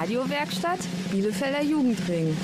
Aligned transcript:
Radiowerkstatt 0.00 0.78
Bielefelder 1.10 1.60
Jugendring. 1.60 2.36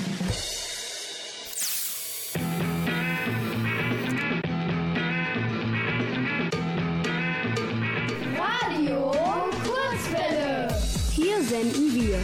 Radio 8.37 9.11
Kurzwelle. 9.63 10.67
Hier 11.13 11.41
senden 11.43 11.95
wir. 11.95 12.19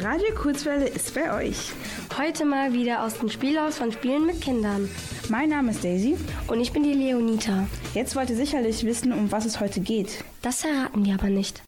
Radio 0.00 0.32
Kurzwelle 0.36 0.86
ist 0.90 1.12
bei 1.12 1.34
euch. 1.34 1.72
Heute 2.20 2.44
mal 2.44 2.74
wieder 2.74 3.02
aus 3.02 3.18
dem 3.18 3.30
Spielhaus 3.30 3.78
von 3.78 3.92
Spielen 3.92 4.26
mit 4.26 4.42
Kindern. 4.42 4.90
Mein 5.30 5.48
Name 5.48 5.70
ist 5.70 5.82
Daisy. 5.82 6.18
Und 6.48 6.60
ich 6.60 6.70
bin 6.70 6.82
die 6.82 6.92
Leonita. 6.92 7.66
Jetzt 7.94 8.14
wollt 8.14 8.28
ihr 8.28 8.36
sicherlich 8.36 8.84
wissen, 8.84 9.14
um 9.14 9.32
was 9.32 9.46
es 9.46 9.58
heute 9.58 9.80
geht. 9.80 10.22
Das 10.42 10.60
verraten 10.60 11.06
wir 11.06 11.14
aber 11.14 11.30
nicht. 11.30 11.62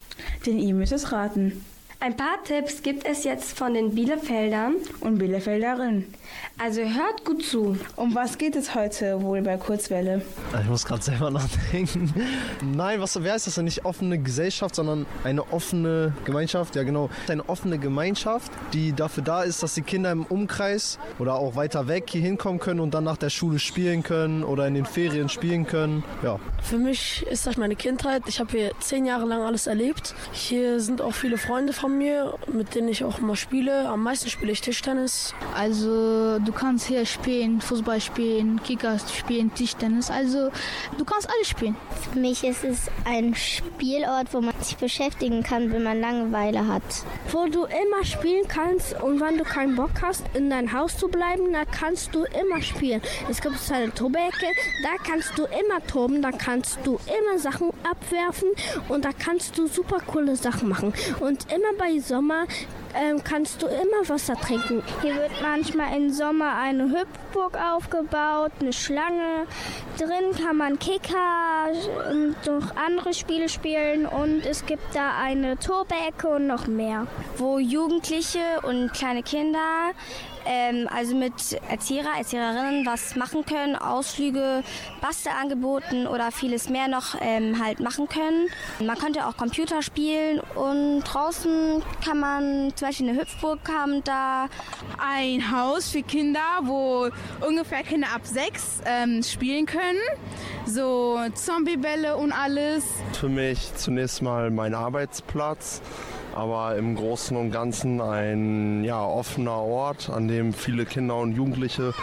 Denn 0.45 0.59
ihr 0.59 0.75
müsst 0.75 0.91
es 0.91 1.11
raten. 1.11 1.65
Ein 1.99 2.15
paar 2.15 2.43
Tipps 2.43 2.83
gibt 2.83 3.03
es 3.07 3.23
jetzt 3.23 3.57
von 3.57 3.73
den 3.73 3.95
Bielefeldern 3.95 4.75
und 4.99 5.17
Bielefelderinnen. 5.17 6.13
Also 6.59 6.81
hört 6.81 7.25
gut 7.25 7.43
zu. 7.43 7.77
Um 7.95 8.13
was 8.13 8.37
geht 8.37 8.55
es 8.55 8.75
heute 8.75 9.21
wohl 9.23 9.41
bei 9.41 9.57
Kurzwelle? 9.57 10.21
Ich 10.61 10.69
muss 10.69 10.85
gerade 10.85 11.01
selber 11.01 11.31
nachdenken. 11.31 12.13
Nein, 12.61 13.01
was, 13.01 13.21
wer 13.21 13.33
heißt 13.33 13.47
das 13.47 13.55
denn? 13.55 13.65
Nicht 13.65 13.85
offene 13.85 14.19
Gesellschaft, 14.19 14.75
sondern 14.75 15.07
eine 15.23 15.51
offene 15.51 16.13
Gemeinschaft. 16.25 16.75
Ja, 16.75 16.83
genau. 16.83 17.09
Eine 17.27 17.49
offene 17.49 17.79
Gemeinschaft, 17.79 18.51
die 18.71 18.93
dafür 18.93 19.23
da 19.23 19.41
ist, 19.41 19.63
dass 19.63 19.73
die 19.73 19.81
Kinder 19.81 20.11
im 20.11 20.23
Umkreis 20.23 20.99
oder 21.17 21.33
auch 21.35 21.55
weiter 21.55 21.87
weg 21.87 22.05
hier 22.09 22.21
hinkommen 22.21 22.59
können 22.59 22.79
und 22.79 22.93
dann 22.93 23.03
nach 23.03 23.17
der 23.17 23.31
Schule 23.31 23.57
spielen 23.57 24.03
können 24.03 24.43
oder 24.43 24.67
in 24.67 24.75
den 24.75 24.85
Ferien 24.85 25.29
spielen 25.29 25.65
können. 25.65 26.03
Ja. 26.21 26.39
Für 26.61 26.77
mich 26.77 27.25
ist 27.29 27.47
das 27.47 27.57
meine 27.57 27.75
Kindheit. 27.75 28.23
Ich 28.27 28.39
habe 28.39 28.51
hier 28.51 28.71
zehn 28.79 29.05
Jahre 29.05 29.25
lang 29.25 29.41
alles 29.41 29.65
erlebt. 29.65 30.13
Hier 30.31 30.79
sind 30.79 31.01
auch 31.01 31.13
viele 31.13 31.39
Freunde 31.39 31.73
von 31.73 31.97
mir, 31.97 32.35
mit 32.47 32.75
denen 32.75 32.89
ich 32.89 33.03
auch 33.03 33.19
mal 33.19 33.35
spiele. 33.35 33.89
Am 33.89 34.03
meisten 34.03 34.29
spiele 34.29 34.51
ich 34.51 34.61
Tischtennis. 34.61 35.33
Also 35.55 36.42
du 36.45 36.51
kannst 36.51 36.87
hier 36.87 37.05
spielen, 37.05 37.61
Fußball 37.61 38.01
spielen, 38.01 38.61
Kicker 38.63 38.97
spielen, 38.99 39.53
Tischtennis. 39.53 40.09
Also 40.09 40.49
du 40.97 41.05
kannst 41.05 41.29
alles 41.29 41.47
spielen. 41.47 41.75
Für 42.11 42.19
mich 42.19 42.43
ist 42.43 42.63
es 42.63 42.87
ein 43.05 43.35
Spielort, 43.35 44.33
wo 44.33 44.41
man 44.41 44.53
sich 44.61 44.77
beschäftigen 44.77 45.43
kann, 45.43 45.71
wenn 45.71 45.83
man 45.83 45.99
Langeweile 45.99 46.67
hat. 46.67 46.83
Wo 47.31 47.47
du 47.47 47.65
immer 47.65 48.03
spielen 48.03 48.47
kannst 48.47 49.01
und 49.01 49.19
wenn 49.19 49.37
du 49.37 49.43
keinen 49.43 49.75
Bock 49.75 49.91
hast, 50.01 50.23
in 50.33 50.49
dein 50.49 50.73
Haus 50.73 50.97
zu 50.97 51.07
bleiben, 51.07 51.51
dann 51.53 51.69
kannst 51.71 52.13
du 52.13 52.23
immer 52.23 52.61
spielen. 52.61 53.01
Es 53.29 53.41
gibt 53.41 53.55
eine 53.71 53.93
Tobecke, 53.93 54.47
da 54.83 54.89
kannst 55.05 55.37
du 55.37 55.43
immer 55.43 55.85
toben, 55.87 56.21
da 56.21 56.31
kannst 56.31 56.79
du 56.83 56.99
immer 57.07 57.39
Sachen 57.39 57.69
abwerfen 57.83 58.49
und 58.89 59.05
da 59.05 59.09
kannst 59.13 59.57
du 59.57 59.67
super 59.67 59.99
coole 60.05 60.35
Sachen 60.35 60.69
machen. 60.69 60.93
Und 61.19 61.51
immer 61.51 61.73
bei 61.77 61.99
Sommer 61.99 62.45
ähm, 62.95 63.23
kannst 63.23 63.61
du 63.61 63.67
immer 63.67 64.07
Wasser 64.07 64.35
trinken. 64.35 64.83
Hier 65.01 65.15
wird 65.15 65.31
manchmal 65.41 65.95
im 65.95 66.11
Sommer 66.11 66.57
eine 66.57 66.85
Hüpfburg 66.85 67.57
aufgebaut, 67.57 68.51
eine 68.59 68.73
Schlange. 68.73 69.45
Drin 69.97 70.31
kann 70.43 70.57
man 70.57 70.79
Kicker 70.79 71.71
und 72.11 72.35
noch 72.45 72.75
andere 72.75 73.13
Spiele 73.13 73.49
spielen 73.49 74.05
und 74.05 74.45
es 74.45 74.65
gibt 74.65 74.95
da 74.95 75.17
eine 75.21 75.57
Tobecke 75.57 76.27
und 76.27 76.47
noch 76.47 76.67
mehr. 76.67 77.07
Wo 77.37 77.59
Jugendliche 77.59 78.61
und 78.63 78.93
kleine 78.93 79.23
Kinder 79.23 79.91
ähm, 80.45 80.87
also 80.93 81.15
mit 81.15 81.33
Erzieher, 81.69 82.05
Erzieherinnen 82.17 82.85
was 82.85 83.15
machen 83.15 83.45
können, 83.45 83.75
Ausflüge, 83.75 84.63
Bastelangeboten 85.01 86.07
oder 86.07 86.31
vieles 86.31 86.69
mehr 86.69 86.87
noch 86.87 87.15
ähm, 87.21 87.63
halt 87.63 87.79
machen 87.79 88.07
können. 88.07 88.47
Man 88.85 88.97
könnte 88.97 89.27
auch 89.27 89.37
Computer 89.37 89.81
spielen 89.81 90.39
und 90.55 91.01
draußen 91.01 91.83
kann 92.03 92.19
man 92.19 92.73
zum 92.75 92.87
Beispiel 92.87 93.09
eine 93.09 93.19
Hüpfburg 93.19 93.59
haben 93.69 94.03
da. 94.03 94.47
Ein 94.97 95.51
Haus 95.51 95.89
für 95.89 96.03
Kinder, 96.03 96.39
wo 96.63 97.09
ungefähr 97.45 97.83
Kinder 97.83 98.07
ab 98.13 98.21
sechs 98.23 98.81
ähm, 98.85 99.23
spielen 99.23 99.65
können. 99.65 99.99
So 100.65 101.19
Zombiebälle 101.33 102.15
und 102.15 102.31
alles. 102.31 102.85
Für 103.13 103.29
mich 103.29 103.75
zunächst 103.75 104.21
mal 104.21 104.49
mein 104.51 104.73
Arbeitsplatz 104.73 105.81
aber 106.35 106.75
im 106.75 106.95
Großen 106.95 107.35
und 107.37 107.51
Ganzen 107.51 108.01
ein 108.01 108.83
ja, 108.83 109.03
offener 109.03 109.57
Ort, 109.57 110.09
an 110.09 110.27
dem 110.27 110.53
viele 110.53 110.85
Kinder 110.85 111.17
und 111.17 111.35
Jugendliche 111.35 111.93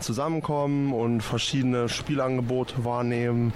zusammenkommen 0.00 0.92
und 0.92 1.20
verschiedene 1.20 1.88
Spielangebote 1.88 2.84
wahrnehmen, 2.84 3.52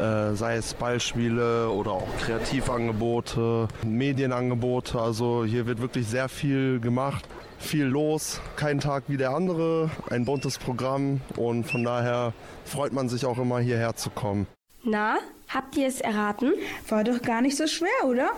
äh, 0.00 0.34
sei 0.34 0.56
es 0.56 0.74
Ballspiele 0.74 1.68
oder 1.68 1.92
auch 1.92 2.08
Kreativangebote, 2.20 3.68
Medienangebote. 3.84 5.00
Also 5.00 5.44
hier 5.44 5.66
wird 5.66 5.80
wirklich 5.80 6.06
sehr 6.06 6.28
viel 6.28 6.80
gemacht, 6.80 7.28
viel 7.58 7.84
los, 7.84 8.40
kein 8.56 8.80
Tag 8.80 9.04
wie 9.08 9.16
der 9.16 9.30
andere, 9.30 9.90
ein 10.10 10.24
buntes 10.24 10.58
Programm 10.58 11.20
und 11.36 11.64
von 11.64 11.84
daher 11.84 12.32
freut 12.64 12.92
man 12.92 13.08
sich 13.08 13.24
auch 13.26 13.38
immer 13.38 13.60
hierher 13.60 13.94
zu 13.94 14.10
kommen. 14.10 14.46
Na, 14.84 15.18
habt 15.48 15.76
ihr 15.76 15.86
es 15.86 16.00
erraten? 16.00 16.54
War 16.88 17.04
doch 17.04 17.22
gar 17.22 17.40
nicht 17.40 17.56
so 17.56 17.68
schwer, 17.68 18.04
oder? 18.04 18.30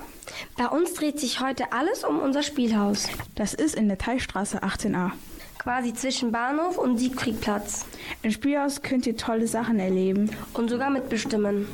Bei 0.58 0.66
uns 0.66 0.92
dreht 0.92 1.18
sich 1.18 1.40
heute 1.40 1.72
alles 1.72 2.04
um 2.04 2.18
unser 2.18 2.42
Spielhaus. 2.42 3.08
Das 3.34 3.54
ist 3.54 3.74
in 3.74 3.88
der 3.88 3.96
Teilstraße 3.96 4.62
18a. 4.62 5.12
Quasi 5.58 5.94
zwischen 5.94 6.32
Bahnhof 6.32 6.76
und 6.76 6.98
Siegfriedplatz. 6.98 7.86
Im 8.22 8.30
Spielhaus 8.30 8.82
könnt 8.82 9.06
ihr 9.06 9.16
tolle 9.16 9.46
Sachen 9.46 9.80
erleben. 9.80 10.30
Und 10.52 10.68
sogar 10.68 10.90
mitbestimmen. 10.90 11.66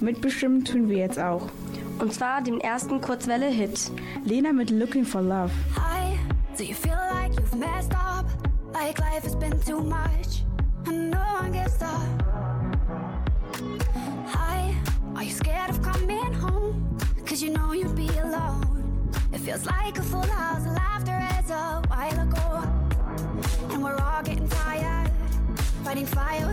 Mitbestimmen 0.00 0.64
tun 0.64 0.88
wir 0.88 0.96
jetzt 0.96 1.20
auch. 1.20 1.48
Und 2.00 2.12
zwar 2.12 2.42
den 2.42 2.60
ersten 2.60 3.00
Kurzwelle-Hit. 3.00 3.92
Lena 4.24 4.52
mit 4.52 4.70
Looking 4.70 5.04
for 5.04 5.22
Love. 5.22 5.52
Hi, 5.76 6.18
do 6.58 6.64
you 6.64 6.74
feel 6.74 6.98
like 7.12 7.32
you've 7.38 7.56
messed 7.56 7.94
up? 7.94 8.26
Like 8.72 8.98
life 8.98 9.22
has 9.22 9.36
been 9.36 9.58
too 9.64 9.80
much? 9.80 10.42
And 10.88 11.12
no 11.12 11.20
one 11.40 11.52
gets 11.52 11.80
up. 11.80 12.26
Hi, 14.28 14.74
are 15.14 15.22
you 15.22 15.30
scared 15.30 15.70
of 15.70 15.80
coming 15.82 16.32
home? 16.32 16.98
Cause 17.24 17.40
you 17.40 17.50
know 17.50 17.72
you'd 17.72 17.94
be 17.94 18.08
alone. 18.18 19.08
It 19.32 19.38
feels 19.38 19.64
like 19.64 19.98
a 19.98 20.02
full 20.02 20.26
house, 20.26 20.66
of 20.66 20.72
laughter 20.72 21.16
is 21.38 21.50
a 21.50 21.80
while 21.86 22.20
ago. 22.20 23.72
And 23.72 23.84
we're 23.84 23.96
all 23.96 24.22
getting 24.24 24.48
tired, 24.48 25.12
fighting 25.84 26.06
fire 26.06 26.46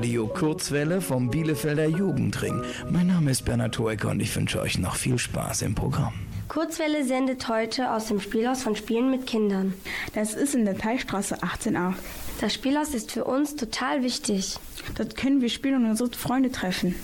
Radio 0.00 0.26
Kurzwelle 0.28 1.02
vom 1.02 1.28
Bielefelder 1.28 1.86
Jugendring. 1.86 2.62
Mein 2.88 3.08
Name 3.08 3.32
ist 3.32 3.44
Bernhard 3.44 3.78
Hoeker 3.78 4.08
und 4.08 4.20
ich 4.20 4.34
wünsche 4.34 4.58
euch 4.58 4.78
noch 4.78 4.96
viel 4.96 5.18
Spaß 5.18 5.60
im 5.60 5.74
Programm. 5.74 6.14
Kurzwelle 6.48 7.04
sendet 7.04 7.46
heute 7.50 7.92
aus 7.92 8.06
dem 8.06 8.18
Spielhaus 8.18 8.62
von 8.62 8.74
Spielen 8.74 9.10
mit 9.10 9.26
Kindern. 9.26 9.74
Das 10.14 10.32
ist 10.32 10.54
in 10.54 10.64
der 10.64 10.78
Teilstraße 10.78 11.42
18a. 11.42 11.92
Das 12.40 12.54
Spielhaus 12.54 12.94
ist 12.94 13.12
für 13.12 13.24
uns 13.24 13.56
total 13.56 14.02
wichtig. 14.02 14.56
Dort 14.96 15.16
können 15.16 15.42
wir 15.42 15.50
spielen 15.50 15.84
und 15.84 15.90
unsere 15.90 16.10
Freunde 16.12 16.50
treffen. 16.50 16.94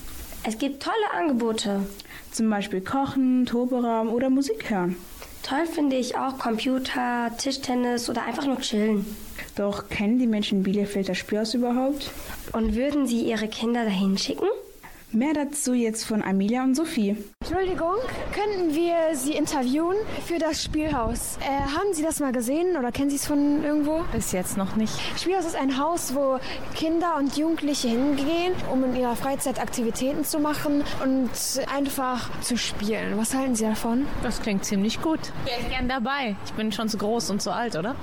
Es 0.45 0.57
gibt 0.57 0.83
tolle 0.83 1.13
Angebote. 1.15 1.81
Zum 2.33 2.49
Beispiel 2.49 2.81
Kochen, 2.81 3.45
Toberaum 3.45 4.09
oder 4.09 4.31
Musik 4.31 4.71
hören. 4.71 4.97
Toll 5.43 5.67
finde 5.67 5.97
ich 5.97 6.17
auch 6.17 6.39
Computer, 6.39 7.31
Tischtennis 7.37 8.09
oder 8.09 8.25
einfach 8.25 8.47
nur 8.47 8.59
chillen. 8.61 9.05
Doch 9.57 9.89
kennen 9.89 10.19
die 10.19 10.27
Menschen 10.27 10.63
Bielefeld 10.63 11.09
das 11.09 11.17
Spielhaus 11.17 11.55
überhaupt? 11.55 12.11
Und 12.53 12.77
würden 12.77 13.07
sie 13.07 13.23
ihre 13.23 13.49
Kinder 13.49 13.85
dahin 13.85 14.19
schicken? 14.19 14.49
Mehr 15.13 15.33
dazu 15.33 15.73
jetzt 15.73 16.05
von 16.05 16.23
Amelia 16.23 16.63
und 16.63 16.75
Sophie. 16.75 17.17
Entschuldigung, 17.49 17.95
könnten 18.33 18.75
wir 18.75 19.15
Sie 19.15 19.35
interviewen 19.35 19.95
für 20.27 20.41
das 20.41 20.65
Spielhaus? 20.65 21.39
Äh, 21.41 21.77
haben 21.77 21.95
Sie 21.95 22.03
das 22.03 22.19
mal 22.19 22.33
gesehen 22.33 22.77
oder 22.77 22.91
kennen 22.91 23.09
Sie 23.09 23.15
es 23.15 23.25
von 23.25 23.63
irgendwo? 23.63 24.03
Bis 24.11 24.33
jetzt 24.33 24.57
noch 24.57 24.75
nicht. 24.75 24.93
Spielhaus 25.17 25.47
ist 25.47 25.55
ein 25.55 25.79
Haus, 25.79 26.17
wo 26.17 26.41
Kinder 26.75 27.15
und 27.17 27.37
Jugendliche 27.37 27.87
hingehen, 27.87 28.53
um 28.73 28.83
in 28.83 28.97
ihrer 28.97 29.15
Freizeit 29.15 29.61
Aktivitäten 29.61 30.25
zu 30.25 30.41
machen 30.41 30.83
und 31.05 31.31
einfach 31.73 32.29
zu 32.41 32.59
spielen. 32.59 33.17
Was 33.17 33.33
halten 33.33 33.55
Sie 33.55 33.63
davon? 33.65 34.09
Das 34.25 34.43
klingt 34.43 34.65
ziemlich 34.65 35.01
gut. 35.01 35.21
Ich 35.45 35.53
wäre 35.53 35.71
gern 35.71 35.89
dabei. 35.89 36.35
Ich 36.47 36.53
bin 36.55 36.73
schon 36.73 36.89
zu 36.89 36.99
groß 36.99 37.31
und 37.31 37.41
zu 37.41 37.53
alt, 37.53 37.77
oder? 37.77 37.95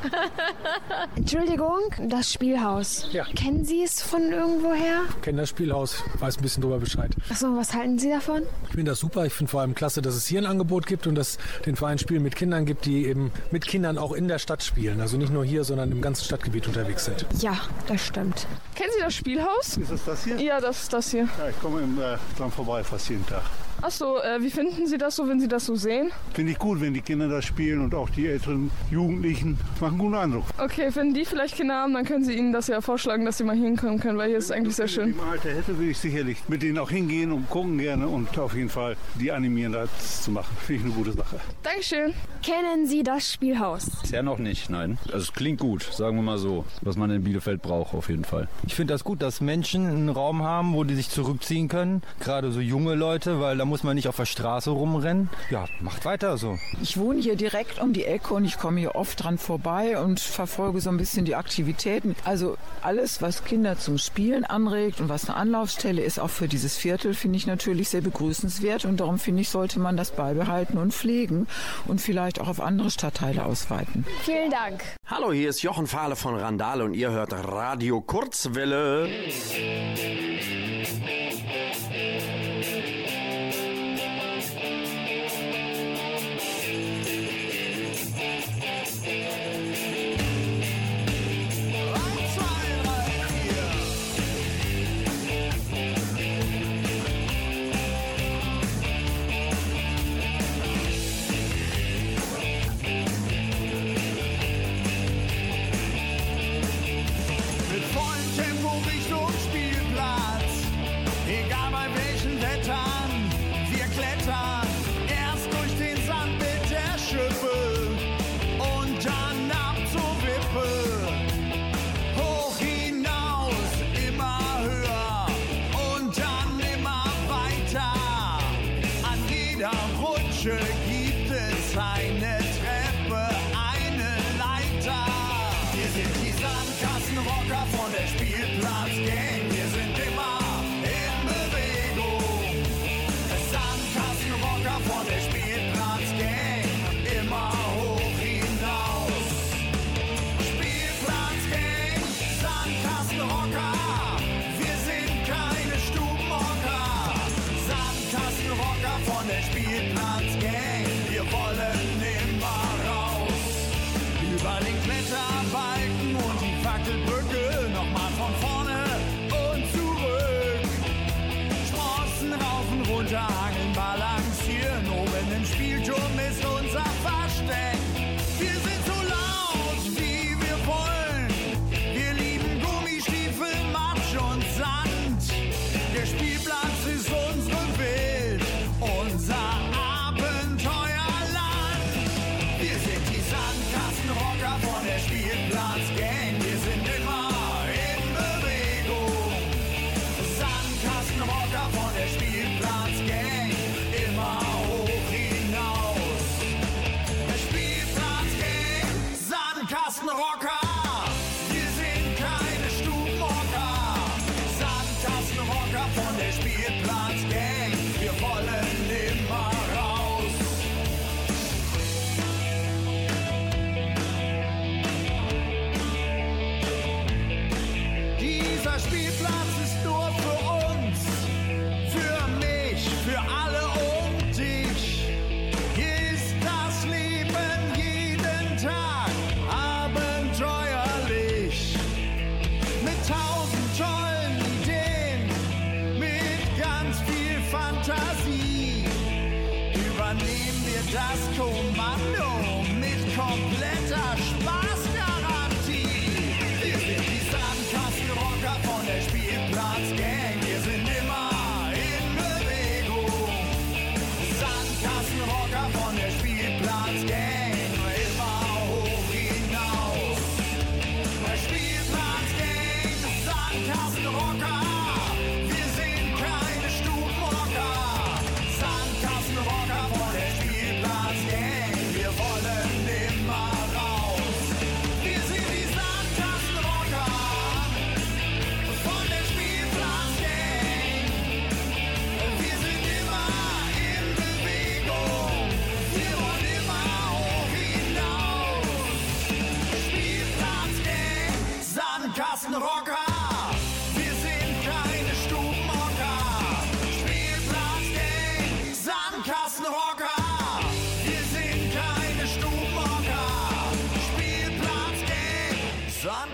Entschuldigung, 1.17 1.79
das 1.99 2.31
Spielhaus. 2.31 3.09
Ja. 3.11 3.25
Kennen 3.35 3.65
Sie 3.65 3.83
es 3.83 4.01
von 4.01 4.21
irgendwoher? 4.31 5.01
Ich 5.09 5.21
kenne 5.21 5.41
das 5.41 5.49
Spielhaus, 5.49 6.01
weiß 6.19 6.37
ein 6.37 6.43
bisschen 6.43 6.61
drüber 6.61 6.79
Bescheid. 6.79 7.11
Achso, 7.29 7.53
was 7.57 7.73
halten 7.73 7.99
Sie 7.99 8.09
davon? 8.09 8.43
Ich 8.69 8.75
finde 8.75 8.91
das 8.91 8.99
super. 8.99 9.25
Ich 9.25 9.32
finde 9.33 9.51
vor 9.51 9.61
allem 9.61 9.75
klasse, 9.75 10.01
dass 10.01 10.15
es 10.15 10.25
hier 10.25 10.41
ein 10.41 10.45
Angebot 10.45 10.85
gibt 10.85 11.07
und 11.07 11.15
dass 11.15 11.37
den 11.65 11.75
Verein 11.75 11.97
Spielen 11.97 12.23
mit 12.23 12.35
Kindern 12.35 12.65
gibt, 12.65 12.85
die 12.85 13.05
eben 13.05 13.31
mit 13.51 13.65
Kindern 13.65 13.97
auch 13.97 14.13
in 14.13 14.27
der 14.27 14.39
Stadt 14.39 14.63
spielen. 14.63 15.01
Also 15.01 15.17
nicht 15.17 15.31
nur 15.31 15.45
hier, 15.45 15.63
sondern 15.63 15.91
im 15.91 16.01
ganzen 16.01 16.25
Stadtgebiet 16.25 16.67
unterwegs 16.67 17.05
sind. 17.05 17.25
Ja, 17.39 17.57
das 17.87 18.05
stimmt. 18.05 18.47
Kennen 18.75 18.91
Sie 18.95 19.01
das 19.01 19.13
Spielhaus? 19.13 19.77
Ist 19.77 19.91
es 19.91 20.05
das 20.05 20.23
hier? 20.23 20.39
Ja, 20.39 20.59
das 20.59 20.83
ist 20.83 20.93
das 20.93 21.11
hier. 21.11 21.27
Ja, 21.37 21.49
ich 21.49 21.59
komme 21.59 21.81
äh, 21.81 22.37
dran 22.37 22.51
vorbei 22.51 22.83
fast 22.83 23.09
jeden 23.09 23.25
Tag. 23.25 23.43
Achso, 23.81 24.17
äh, 24.19 24.41
wie 24.41 24.49
finden 24.49 24.87
Sie 24.87 24.97
das 24.97 25.17
so, 25.17 25.27
wenn 25.27 25.41
Sie 25.41 25.47
das 25.49 25.65
so 25.65 25.75
sehen? 25.75 26.11
Finde 26.33 26.53
ich 26.53 26.57
gut, 26.57 26.79
wenn 26.79 26.93
die 26.93 27.01
Kinder 27.01 27.27
da 27.27 27.41
spielen 27.41 27.81
und 27.81 27.93
auch 27.93 28.09
die 28.09 28.27
älteren 28.27 28.71
Jugendlichen. 28.89 29.57
Machen 29.81 29.95
einen 29.95 29.97
guten 29.97 30.15
Eindruck. 30.15 30.45
Okay, 30.63 30.89
wenn 30.93 31.13
die 31.13 31.25
vielleicht 31.25 31.57
Kinder 31.57 31.75
haben, 31.75 31.93
dann 31.93 32.05
können 32.05 32.23
Sie 32.23 32.37
ihnen 32.37 32.53
das 32.53 32.67
ja 32.67 32.79
vorschlagen, 32.79 33.25
dass 33.25 33.37
sie 33.37 33.43
mal 33.43 33.53
hinkommen 33.53 33.99
können, 33.99 34.17
weil 34.17 34.29
hier 34.29 34.37
ist 34.37 34.45
es 34.45 34.51
eigentlich 34.51 34.77
sehr 34.77 34.87
schön. 34.87 35.07
Wenn 35.07 35.15
ich 35.15 35.21
im 35.21 35.29
Alter 35.29 35.49
hätte, 35.49 35.77
würde 35.77 35.91
ich 35.91 35.97
sicherlich 35.97 36.37
mit 36.47 36.61
denen 36.61 36.77
auch 36.77 36.89
hingehen 36.89 37.33
und 37.33 37.49
gucken 37.49 37.77
gerne 37.77 38.07
und 38.07 38.39
auf 38.39 38.55
jeden 38.55 38.69
Fall 38.69 38.95
die 39.19 39.29
animieren, 39.33 39.73
das 39.73 40.21
zu 40.21 40.31
machen. 40.31 40.55
Finde 40.65 40.79
ich 40.79 40.85
eine 40.85 40.95
gute 40.95 41.11
Sache. 41.11 41.41
Dankeschön. 41.63 42.13
Kennen 42.41 42.87
Sie 42.87 43.03
das 43.03 43.33
Spielhaus? 43.33 43.89
Bisher 44.01 44.23
noch 44.23 44.37
nicht, 44.37 44.69
nein. 44.69 44.97
Also 45.07 45.17
es 45.17 45.33
klingt 45.33 45.59
gut, 45.59 45.83
sagen 45.83 46.15
wir 46.15 46.23
mal 46.23 46.37
so, 46.37 46.63
was 46.81 46.95
man 46.95 47.11
in 47.11 47.25
Bielefeld 47.25 47.61
braucht 47.61 47.93
auf 47.93 48.07
jeden 48.07 48.23
Fall. 48.23 48.47
Ich 48.65 48.75
finde 48.75 48.93
das 48.93 49.03
gut, 49.03 49.21
dass 49.21 49.41
Menschen 49.41 49.85
einen 49.85 50.09
Raum 50.09 50.43
haben, 50.43 50.73
wo 50.75 50.85
die 50.85 50.95
sich 50.95 51.09
zurückziehen 51.09 51.67
können. 51.67 52.03
Gerade 52.21 52.53
so 52.53 52.61
junge 52.61 52.95
Leute, 52.95 53.41
weil 53.41 53.57
da 53.57 53.65
muss 53.65 53.83
man 53.83 53.95
nicht 53.95 54.07
auf 54.07 54.15
der 54.15 54.25
Straße 54.25 54.69
rumrennen. 54.69 55.29
Ja, 55.49 55.65
macht 55.81 56.05
weiter 56.05 56.37
so. 56.37 56.57
Ich 56.81 56.97
wohne 56.97 57.19
hier 57.19 57.35
direkt 57.35 57.81
um 57.81 57.91
die 57.91 58.05
Ecke 58.05 58.33
und 58.33 58.45
ich 58.45 58.57
komme 58.57 58.79
hier 58.79 58.95
oft 58.95 59.21
dran 59.21 59.37
vorbei 59.37 59.99
und 59.99 60.21
verfolge 60.21 60.52
so 60.55 60.89
ein 60.89 60.97
bisschen 60.97 61.25
die 61.25 61.35
Aktivitäten. 61.35 62.15
Also 62.23 62.57
alles, 62.81 63.21
was 63.21 63.43
Kinder 63.43 63.77
zum 63.77 63.97
Spielen 63.97 64.45
anregt 64.45 65.01
und 65.01 65.09
was 65.09 65.29
eine 65.29 65.37
Anlaufstelle 65.37 66.01
ist, 66.01 66.19
auch 66.19 66.29
für 66.29 66.47
dieses 66.47 66.77
Viertel, 66.77 67.13
finde 67.13 67.37
ich 67.37 67.47
natürlich 67.47 67.89
sehr 67.89 68.01
begrüßenswert 68.01 68.85
und 68.85 68.99
darum 68.99 69.19
finde 69.19 69.41
ich, 69.41 69.49
sollte 69.49 69.79
man 69.79 69.97
das 69.97 70.11
beibehalten 70.11 70.77
und 70.77 70.93
pflegen 70.93 71.47
und 71.85 72.01
vielleicht 72.01 72.39
auch 72.39 72.47
auf 72.47 72.61
andere 72.61 72.91
Stadtteile 72.91 73.45
ausweiten. 73.45 74.05
Vielen 74.21 74.51
Dank. 74.51 74.83
Hallo, 75.07 75.31
hier 75.31 75.49
ist 75.49 75.61
Jochen 75.61 75.87
Fahle 75.87 76.15
von 76.15 76.35
Randale 76.35 76.83
und 76.83 76.93
ihr 76.93 77.11
hört 77.11 77.33
Radio 77.33 78.01
Kurzwelle. 78.01 79.09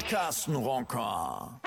Sandkastenrocker. 0.09 1.61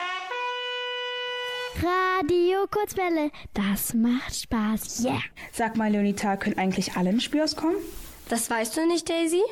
Radio 1.76 2.66
Kurzwelle, 2.68 3.30
das 3.54 3.94
macht 3.94 4.34
Spaß. 4.34 5.04
Yeah. 5.04 5.20
Sag 5.52 5.76
mal, 5.76 5.92
Leonita, 5.92 6.36
können 6.36 6.58
eigentlich 6.58 6.96
alle 6.96 7.10
ins 7.10 7.22
Spielhaus 7.22 7.54
kommen? 7.54 7.76
Das 8.28 8.50
weißt 8.50 8.76
du 8.76 8.86
nicht, 8.86 9.08
Daisy? 9.08 9.42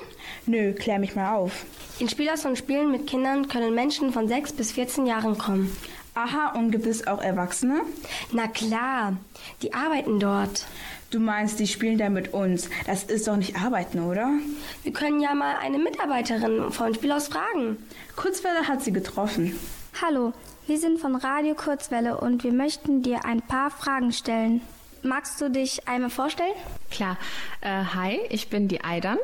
Nö, 0.46 0.72
klär 0.72 0.98
mich 0.98 1.14
mal 1.14 1.36
auf. 1.36 1.64
In 2.00 2.08
Spielhaus 2.08 2.44
und 2.44 2.58
Spielen 2.58 2.90
mit 2.90 3.06
Kindern 3.06 3.46
können 3.46 3.74
Menschen 3.74 4.12
von 4.12 4.26
6 4.26 4.54
bis 4.54 4.72
14 4.72 5.06
Jahren 5.06 5.38
kommen. 5.38 5.70
Aha, 6.14 6.58
und 6.58 6.72
gibt 6.72 6.86
es 6.86 7.06
auch 7.06 7.22
Erwachsene? 7.22 7.82
Na 8.32 8.48
klar, 8.48 9.16
die 9.62 9.72
arbeiten 9.72 10.18
dort. 10.18 10.66
Du 11.10 11.18
meinst, 11.18 11.58
die 11.58 11.66
spielen 11.66 11.98
da 11.98 12.08
mit 12.08 12.32
uns. 12.32 12.70
Das 12.86 13.02
ist 13.02 13.26
doch 13.26 13.36
nicht 13.36 13.56
arbeiten, 13.56 13.98
oder? 13.98 14.30
Wir 14.84 14.92
können 14.92 15.20
ja 15.20 15.34
mal 15.34 15.56
eine 15.60 15.78
Mitarbeiterin 15.78 16.70
vom 16.70 16.94
Spielhaus 16.94 17.26
fragen. 17.26 17.78
Kurzwelle 18.14 18.68
hat 18.68 18.82
sie 18.82 18.92
getroffen. 18.92 19.58
Hallo, 20.00 20.32
wir 20.68 20.78
sind 20.78 21.00
von 21.00 21.16
Radio 21.16 21.54
Kurzwelle 21.54 22.16
und 22.16 22.44
wir 22.44 22.52
möchten 22.52 23.02
dir 23.02 23.24
ein 23.24 23.42
paar 23.42 23.72
Fragen 23.72 24.12
stellen. 24.12 24.60
Magst 25.02 25.40
du 25.40 25.50
dich 25.50 25.88
einmal 25.88 26.10
vorstellen? 26.10 26.54
Klar. 26.92 27.16
Äh, 27.60 27.84
hi, 27.94 28.20
ich 28.28 28.48
bin 28.48 28.68
die 28.68 28.84
Aidan. 28.84 29.18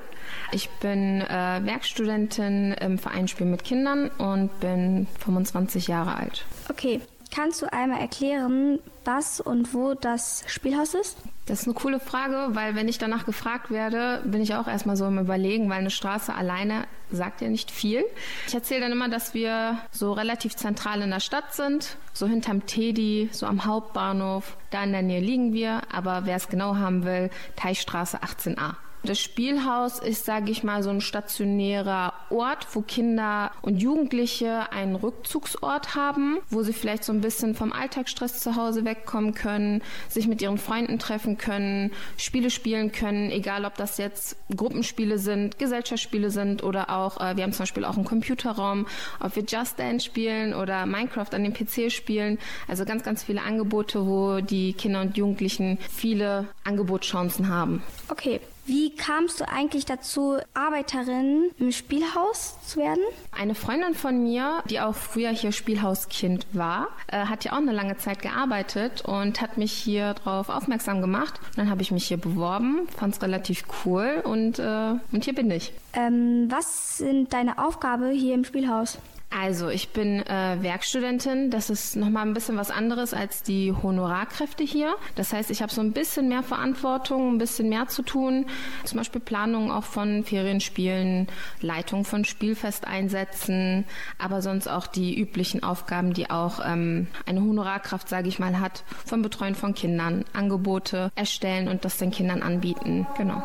Ich 0.50 0.68
bin 0.80 1.20
äh, 1.20 1.60
Werkstudentin 1.62 2.72
im 2.72 2.98
Verein 2.98 3.28
Spiel 3.28 3.46
mit 3.46 3.62
Kindern 3.62 4.10
und 4.18 4.58
bin 4.58 5.06
25 5.20 5.86
Jahre 5.86 6.16
alt. 6.16 6.46
Okay, 6.68 7.00
kannst 7.36 7.60
du 7.60 7.70
einmal 7.70 8.00
erklären, 8.00 8.78
was 9.04 9.40
und 9.40 9.74
wo 9.74 9.92
das 9.92 10.42
Spielhaus 10.46 10.94
ist? 10.94 11.18
Das 11.44 11.60
ist 11.60 11.66
eine 11.66 11.74
coole 11.74 12.00
Frage, 12.00 12.48
weil 12.56 12.74
wenn 12.74 12.88
ich 12.88 12.96
danach 12.96 13.26
gefragt 13.26 13.70
werde, 13.70 14.22
bin 14.24 14.40
ich 14.40 14.54
auch 14.54 14.66
erstmal 14.66 14.96
so 14.96 15.06
im 15.06 15.18
Überlegen, 15.18 15.68
weil 15.68 15.78
eine 15.78 15.90
Straße 15.90 16.34
alleine 16.34 16.86
sagt 17.10 17.42
ja 17.42 17.48
nicht 17.48 17.70
viel. 17.70 18.04
Ich 18.48 18.54
erzähle 18.54 18.80
dann 18.80 18.92
immer, 18.92 19.10
dass 19.10 19.34
wir 19.34 19.78
so 19.92 20.12
relativ 20.12 20.56
zentral 20.56 21.02
in 21.02 21.10
der 21.10 21.20
Stadt 21.20 21.54
sind, 21.54 21.98
so 22.14 22.26
hinterm 22.26 22.66
Teddy, 22.66 23.28
so 23.32 23.46
am 23.46 23.66
Hauptbahnhof. 23.66 24.56
Da 24.70 24.82
in 24.82 24.92
der 24.92 25.02
Nähe 25.02 25.20
liegen 25.20 25.52
wir, 25.52 25.82
aber 25.92 26.22
wer 26.24 26.36
es 26.36 26.48
genau 26.48 26.76
haben 26.76 27.04
will, 27.04 27.30
Teichstraße 27.54 28.18
18a. 28.22 28.76
Das 29.06 29.20
Spielhaus 29.20 30.00
ist, 30.00 30.24
sage 30.24 30.50
ich 30.50 30.64
mal, 30.64 30.82
so 30.82 30.90
ein 30.90 31.00
stationärer 31.00 32.12
Ort, 32.28 32.66
wo 32.72 32.80
Kinder 32.80 33.52
und 33.62 33.80
Jugendliche 33.80 34.72
einen 34.72 34.96
Rückzugsort 34.96 35.94
haben, 35.94 36.38
wo 36.50 36.64
sie 36.64 36.72
vielleicht 36.72 37.04
so 37.04 37.12
ein 37.12 37.20
bisschen 37.20 37.54
vom 37.54 37.72
Alltagsstress 37.72 38.40
zu 38.40 38.56
Hause 38.56 38.84
wegkommen 38.84 39.32
können, 39.32 39.80
sich 40.08 40.26
mit 40.26 40.42
ihren 40.42 40.58
Freunden 40.58 40.98
treffen 40.98 41.38
können, 41.38 41.92
Spiele 42.16 42.50
spielen 42.50 42.90
können, 42.90 43.30
egal 43.30 43.64
ob 43.64 43.76
das 43.76 43.96
jetzt 43.96 44.36
Gruppenspiele 44.54 45.20
sind, 45.20 45.56
Gesellschaftsspiele 45.56 46.30
sind 46.30 46.64
oder 46.64 46.90
auch, 46.90 47.20
äh, 47.20 47.36
wir 47.36 47.44
haben 47.44 47.52
zum 47.52 47.62
Beispiel 47.62 47.84
auch 47.84 47.94
einen 47.94 48.04
Computerraum, 48.04 48.88
ob 49.20 49.36
wir 49.36 49.44
Just 49.44 49.78
Dance 49.78 50.04
spielen 50.04 50.52
oder 50.52 50.84
Minecraft 50.84 51.32
an 51.32 51.44
dem 51.44 51.54
PC 51.54 51.92
spielen. 51.92 52.38
Also 52.66 52.84
ganz, 52.84 53.04
ganz 53.04 53.22
viele 53.22 53.42
Angebote, 53.42 54.04
wo 54.04 54.40
die 54.40 54.72
Kinder 54.72 55.00
und 55.00 55.16
Jugendlichen 55.16 55.78
viele 55.90 56.48
Angebotschancen 56.64 57.48
haben. 57.48 57.84
Okay, 58.08 58.40
wie 58.66 58.94
kamst 58.94 59.40
du 59.40 59.48
eigentlich 59.48 59.84
dazu, 59.84 60.38
Arbeiterin 60.54 61.50
im 61.58 61.72
Spielhaus 61.72 62.56
zu 62.66 62.80
werden? 62.80 63.02
Eine 63.30 63.54
Freundin 63.54 63.94
von 63.94 64.22
mir, 64.22 64.62
die 64.68 64.80
auch 64.80 64.94
früher 64.94 65.30
hier 65.30 65.52
Spielhauskind 65.52 66.46
war, 66.52 66.88
äh, 67.06 67.26
hat 67.26 67.44
ja 67.44 67.52
auch 67.52 67.58
eine 67.58 67.72
lange 67.72 67.96
Zeit 67.96 68.22
gearbeitet 68.22 69.02
und 69.02 69.40
hat 69.40 69.56
mich 69.56 69.72
hier 69.72 70.14
drauf 70.14 70.48
aufmerksam 70.48 71.00
gemacht. 71.00 71.40
Und 71.50 71.58
dann 71.58 71.70
habe 71.70 71.82
ich 71.82 71.92
mich 71.92 72.06
hier 72.06 72.16
beworben, 72.18 72.88
fand 72.96 73.14
es 73.14 73.22
relativ 73.22 73.64
cool 73.84 74.22
und, 74.24 74.58
äh, 74.58 74.94
und 75.12 75.24
hier 75.24 75.34
bin 75.34 75.50
ich. 75.50 75.72
Ähm, 75.92 76.48
was 76.50 76.98
sind 76.98 77.32
deine 77.32 77.58
Aufgabe 77.58 78.08
hier 78.10 78.34
im 78.34 78.44
Spielhaus? 78.44 78.98
Also, 79.28 79.68
ich 79.68 79.88
bin 79.88 80.24
äh, 80.26 80.56
Werkstudentin. 80.60 81.50
Das 81.50 81.68
ist 81.68 81.96
nochmal 81.96 82.26
ein 82.26 82.32
bisschen 82.32 82.56
was 82.56 82.70
anderes 82.70 83.12
als 83.12 83.42
die 83.42 83.72
Honorarkräfte 83.72 84.62
hier. 84.62 84.94
Das 85.16 85.32
heißt, 85.32 85.50
ich 85.50 85.62
habe 85.62 85.72
so 85.72 85.80
ein 85.80 85.92
bisschen 85.92 86.28
mehr 86.28 86.42
Verantwortung, 86.42 87.34
ein 87.34 87.38
bisschen 87.38 87.68
mehr 87.68 87.88
zu 87.88 88.02
tun. 88.02 88.46
Zum 88.84 88.98
Beispiel 88.98 89.20
Planung 89.20 89.72
auch 89.72 89.84
von 89.84 90.24
Ferienspielen, 90.24 91.26
Leitung 91.60 92.04
von 92.04 92.24
Spielfesteinsätzen, 92.24 93.84
aber 94.18 94.42
sonst 94.42 94.68
auch 94.68 94.86
die 94.86 95.18
üblichen 95.18 95.62
Aufgaben, 95.62 96.12
die 96.12 96.30
auch 96.30 96.60
ähm, 96.64 97.08
eine 97.26 97.40
Honorarkraft, 97.40 98.08
sage 98.08 98.28
ich 98.28 98.38
mal, 98.38 98.60
hat. 98.60 98.84
Von 99.04 99.22
Betreuen 99.22 99.56
von 99.56 99.74
Kindern, 99.74 100.24
Angebote 100.32 101.10
erstellen 101.16 101.68
und 101.68 101.84
das 101.84 101.98
den 101.98 102.12
Kindern 102.12 102.42
anbieten. 102.42 103.06
Genau. 103.18 103.42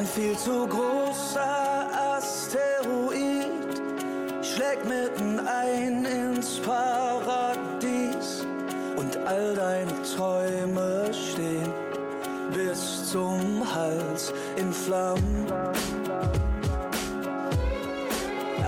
Ein 0.00 0.06
viel 0.06 0.34
zu 0.38 0.66
großer 0.66 1.86
Asteroid 2.16 3.44
schlägt 4.40 4.86
mitten 4.86 5.38
ein 5.46 6.06
ins 6.06 6.58
Paradies 6.60 8.46
und 8.96 9.14
all 9.26 9.54
deine 9.54 9.92
Träume 10.16 11.10
stehen 11.12 11.70
bis 12.54 13.10
zum 13.10 13.62
Hals 13.74 14.32
in 14.56 14.72
Flammen. 14.72 15.44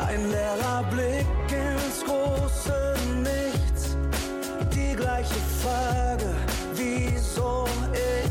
Ein 0.06 0.30
leerer 0.30 0.84
Blick 0.90 1.26
ins 1.48 2.04
große 2.04 2.94
Nichts, 3.22 3.96
die 4.74 4.94
gleiche 4.94 5.40
Frage, 5.62 6.34
wieso 6.74 7.64
ich 7.94 8.21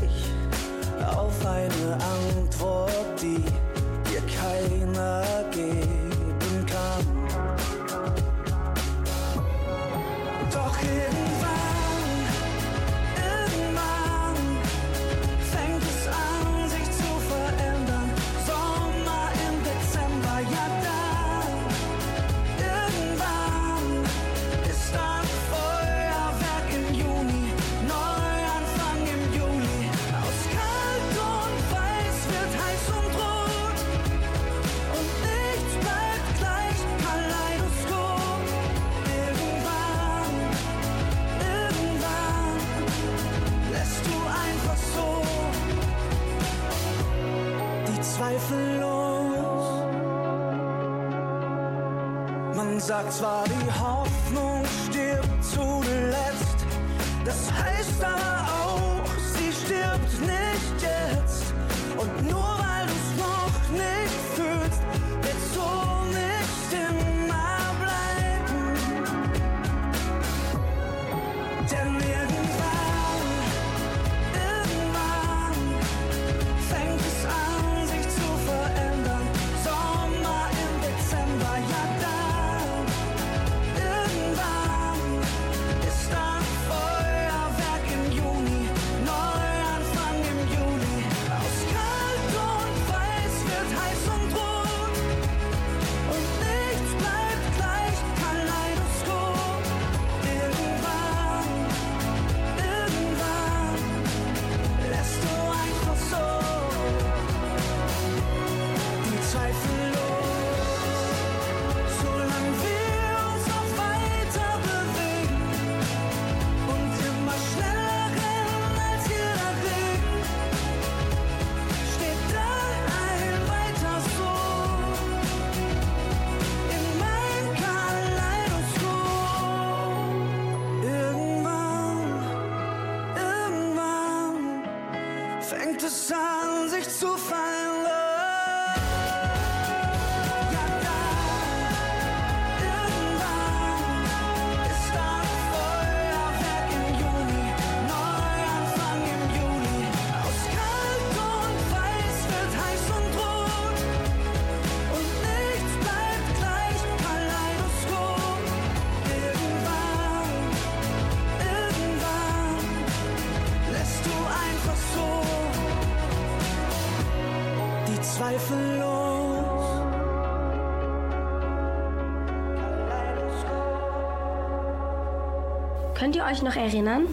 euch 176.32 176.41
noch 176.41 176.56
erinnern? 176.56 177.08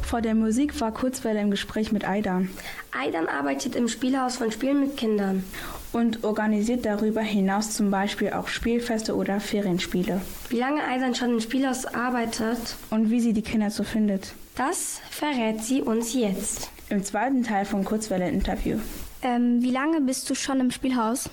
Vor 0.00 0.22
der 0.22 0.34
Musik 0.34 0.80
war 0.80 0.92
Kurzwelle 0.92 1.40
im 1.40 1.50
Gespräch 1.50 1.92
mit 1.92 2.08
Aidan. 2.08 2.48
Aidan 2.92 3.28
arbeitet 3.28 3.76
im 3.76 3.88
Spielhaus 3.88 4.36
von 4.36 4.50
Spielen 4.52 4.80
mit 4.80 4.96
Kindern. 4.96 5.44
Und 5.92 6.24
organisiert 6.24 6.86
darüber 6.86 7.20
hinaus 7.20 7.72
zum 7.72 7.90
Beispiel 7.90 8.32
auch 8.32 8.48
Spielfeste 8.48 9.16
oder 9.16 9.38
Ferienspiele. 9.40 10.20
Wie 10.48 10.58
lange 10.58 10.82
Aidan 10.82 11.14
schon 11.14 11.32
im 11.32 11.40
Spielhaus 11.40 11.84
arbeitet 11.84 12.58
Und 12.90 13.10
wie 13.10 13.20
sie 13.20 13.34
die 13.34 13.42
Kinder 13.42 13.70
so 13.70 13.84
findet. 13.84 14.32
Das 14.56 15.00
verrät 15.10 15.62
sie 15.62 15.82
uns 15.82 16.14
jetzt. 16.14 16.70
Im 16.88 17.04
zweiten 17.04 17.42
Teil 17.42 17.66
vom 17.66 17.84
Kurzwelle-Interview. 17.84 18.78
Ähm, 19.22 19.62
wie 19.62 19.72
lange 19.72 20.00
bist 20.00 20.28
du 20.30 20.34
schon 20.34 20.60
im 20.60 20.70
Spielhaus? 20.70 21.28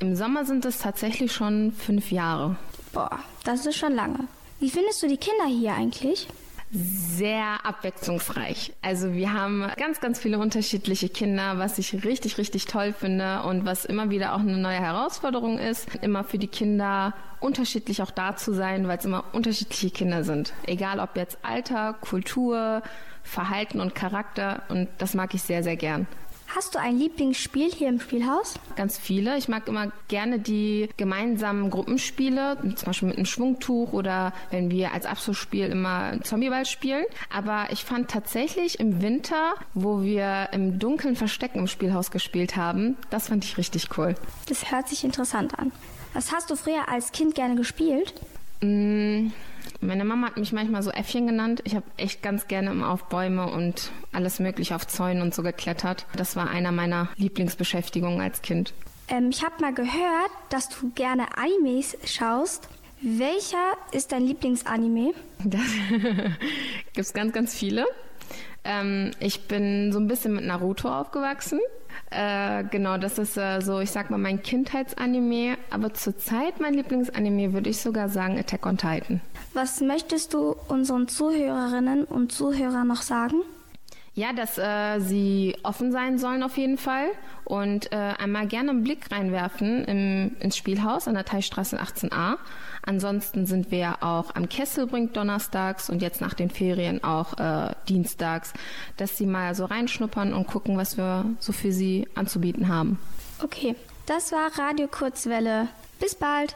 Im 0.00 0.16
Sommer 0.16 0.44
sind 0.44 0.64
es 0.66 0.78
tatsächlich 0.78 1.32
schon 1.32 1.72
fünf 1.72 2.10
Jahre. 2.10 2.56
Boah, 2.92 3.20
das 3.44 3.64
ist 3.64 3.76
schon 3.76 3.94
lange. 3.94 4.28
Wie 4.60 4.70
findest 4.70 5.02
du 5.02 5.08
die 5.08 5.16
Kinder 5.16 5.46
hier 5.46 5.74
eigentlich? 5.74 6.28
Sehr 6.70 7.64
abwechslungsreich. 7.64 8.72
Also 8.82 9.12
wir 9.12 9.32
haben 9.32 9.70
ganz, 9.76 10.00
ganz 10.00 10.18
viele 10.18 10.38
unterschiedliche 10.38 11.08
Kinder, 11.08 11.58
was 11.58 11.78
ich 11.78 12.04
richtig, 12.04 12.36
richtig 12.38 12.64
toll 12.64 12.92
finde 12.92 13.42
und 13.42 13.64
was 13.64 13.84
immer 13.84 14.10
wieder 14.10 14.34
auch 14.34 14.40
eine 14.40 14.56
neue 14.56 14.80
Herausforderung 14.80 15.58
ist, 15.58 15.94
immer 16.02 16.24
für 16.24 16.38
die 16.38 16.48
Kinder 16.48 17.14
unterschiedlich 17.38 18.02
auch 18.02 18.10
da 18.10 18.36
zu 18.36 18.52
sein, 18.54 18.88
weil 18.88 18.98
es 18.98 19.04
immer 19.04 19.24
unterschiedliche 19.32 19.90
Kinder 19.90 20.24
sind. 20.24 20.52
Egal 20.66 20.98
ob 20.98 21.16
jetzt 21.16 21.38
Alter, 21.42 21.92
Kultur, 22.00 22.82
Verhalten 23.22 23.80
und 23.80 23.94
Charakter 23.94 24.62
und 24.68 24.88
das 24.98 25.14
mag 25.14 25.34
ich 25.34 25.42
sehr, 25.42 25.62
sehr 25.62 25.76
gern. 25.76 26.06
Hast 26.54 26.76
du 26.76 26.78
ein 26.78 26.96
Lieblingsspiel 26.96 27.72
hier 27.72 27.88
im 27.88 27.98
Spielhaus? 27.98 28.54
Ganz 28.76 28.96
viele. 28.96 29.36
Ich 29.36 29.48
mag 29.48 29.66
immer 29.66 29.90
gerne 30.06 30.38
die 30.38 30.88
gemeinsamen 30.96 31.68
Gruppenspiele, 31.68 32.58
zum 32.76 32.86
Beispiel 32.86 33.08
mit 33.08 33.16
einem 33.16 33.26
Schwungtuch 33.26 33.92
oder 33.92 34.32
wenn 34.52 34.70
wir 34.70 34.92
als 34.92 35.04
Abschlussspiel 35.04 35.66
immer 35.66 36.22
Zombieball 36.22 36.64
spielen. 36.64 37.06
Aber 37.28 37.66
ich 37.72 37.84
fand 37.84 38.08
tatsächlich 38.08 38.78
im 38.78 39.02
Winter, 39.02 39.54
wo 39.74 40.02
wir 40.02 40.50
im 40.52 40.78
Dunkeln 40.78 41.16
Verstecken 41.16 41.58
im 41.58 41.66
Spielhaus 41.66 42.12
gespielt 42.12 42.54
haben, 42.54 42.96
das 43.10 43.28
fand 43.28 43.44
ich 43.44 43.58
richtig 43.58 43.88
cool. 43.98 44.14
Das 44.46 44.70
hört 44.70 44.88
sich 44.88 45.02
interessant 45.02 45.58
an. 45.58 45.72
Was 46.12 46.30
hast 46.30 46.50
du 46.50 46.54
früher 46.54 46.88
als 46.88 47.10
Kind 47.10 47.34
gerne 47.34 47.56
gespielt? 47.56 48.14
Mm, 48.60 49.32
Meine 49.84 50.04
Mama 50.06 50.28
hat 50.28 50.38
mich 50.38 50.52
manchmal 50.52 50.82
so 50.82 50.90
Äffchen 50.90 51.26
genannt. 51.26 51.60
Ich 51.64 51.74
habe 51.74 51.84
echt 51.98 52.22
ganz 52.22 52.48
gerne 52.48 52.70
immer 52.70 52.88
auf 52.88 53.04
Bäume 53.10 53.50
und 53.50 53.90
alles 54.12 54.40
mögliche 54.40 54.74
auf 54.74 54.86
Zäunen 54.86 55.20
und 55.20 55.34
so 55.34 55.42
geklettert. 55.42 56.06
Das 56.16 56.36
war 56.36 56.48
einer 56.48 56.72
meiner 56.72 57.08
Lieblingsbeschäftigungen 57.16 58.20
als 58.20 58.40
Kind. 58.40 58.72
Ähm, 59.08 59.28
ich 59.30 59.44
habe 59.44 59.60
mal 59.60 59.74
gehört, 59.74 60.30
dass 60.48 60.70
du 60.70 60.90
gerne 60.94 61.26
Animes 61.36 61.98
schaust. 62.06 62.68
Welcher 63.02 63.76
ist 63.92 64.12
dein 64.12 64.22
Lieblingsanime? 64.22 65.12
Da 65.44 65.58
gibt 66.94 67.06
es 67.06 67.12
ganz, 67.12 67.34
ganz 67.34 67.54
viele. 67.54 67.84
Ähm, 68.64 69.10
ich 69.20 69.46
bin 69.46 69.92
so 69.92 69.98
ein 69.98 70.08
bisschen 70.08 70.34
mit 70.34 70.46
Naruto 70.46 70.88
aufgewachsen. 70.88 71.60
Äh, 72.10 72.64
genau, 72.70 72.96
das 72.96 73.18
ist 73.18 73.36
äh, 73.36 73.60
so, 73.60 73.80
ich 73.80 73.90
sag 73.90 74.10
mal, 74.10 74.18
mein 74.18 74.42
Kindheitsanime. 74.42 75.58
Aber 75.70 75.92
zurzeit 75.92 76.60
mein 76.60 76.72
Lieblingsanime 76.72 77.52
würde 77.52 77.68
ich 77.68 77.78
sogar 77.78 78.08
sagen 78.08 78.38
Attack 78.38 78.64
on 78.64 78.78
Titan. 78.78 79.20
Was 79.54 79.80
möchtest 79.80 80.34
du 80.34 80.56
unseren 80.66 81.06
Zuhörerinnen 81.06 82.04
und 82.04 82.32
Zuhörern 82.32 82.88
noch 82.88 83.02
sagen? 83.02 83.36
Ja, 84.16 84.32
dass 84.32 84.58
äh, 84.58 85.00
sie 85.00 85.56
offen 85.62 85.90
sein 85.90 86.18
sollen 86.18 86.42
auf 86.42 86.56
jeden 86.56 86.76
Fall 86.76 87.06
und 87.44 87.90
äh, 87.92 87.96
einmal 87.96 88.46
gerne 88.46 88.70
einen 88.70 88.84
Blick 88.84 89.10
reinwerfen 89.10 89.84
im, 89.84 90.36
ins 90.40 90.56
Spielhaus 90.56 91.08
an 91.08 91.14
der 91.14 91.24
Teilstraße 91.24 91.80
18a. 91.80 92.36
Ansonsten 92.82 93.46
sind 93.46 93.70
wir 93.70 94.02
auch 94.02 94.34
am 94.34 94.48
Kesselbrink 94.48 95.14
donnerstags 95.14 95.88
und 95.88 96.02
jetzt 96.02 96.20
nach 96.20 96.34
den 96.34 96.50
Ferien 96.50 97.02
auch 97.02 97.38
äh, 97.38 97.74
dienstags, 97.88 98.52
dass 98.96 99.16
sie 99.16 99.26
mal 99.26 99.54
so 99.54 99.64
reinschnuppern 99.64 100.32
und 100.32 100.46
gucken, 100.46 100.76
was 100.76 100.96
wir 100.96 101.24
so 101.40 101.52
für 101.52 101.72
sie 101.72 102.08
anzubieten 102.14 102.68
haben. 102.68 102.98
Okay, 103.42 103.74
das 104.06 104.30
war 104.32 104.50
Radio 104.58 104.86
Kurzwelle. 104.86 105.68
Bis 105.98 106.14
bald. 106.14 106.54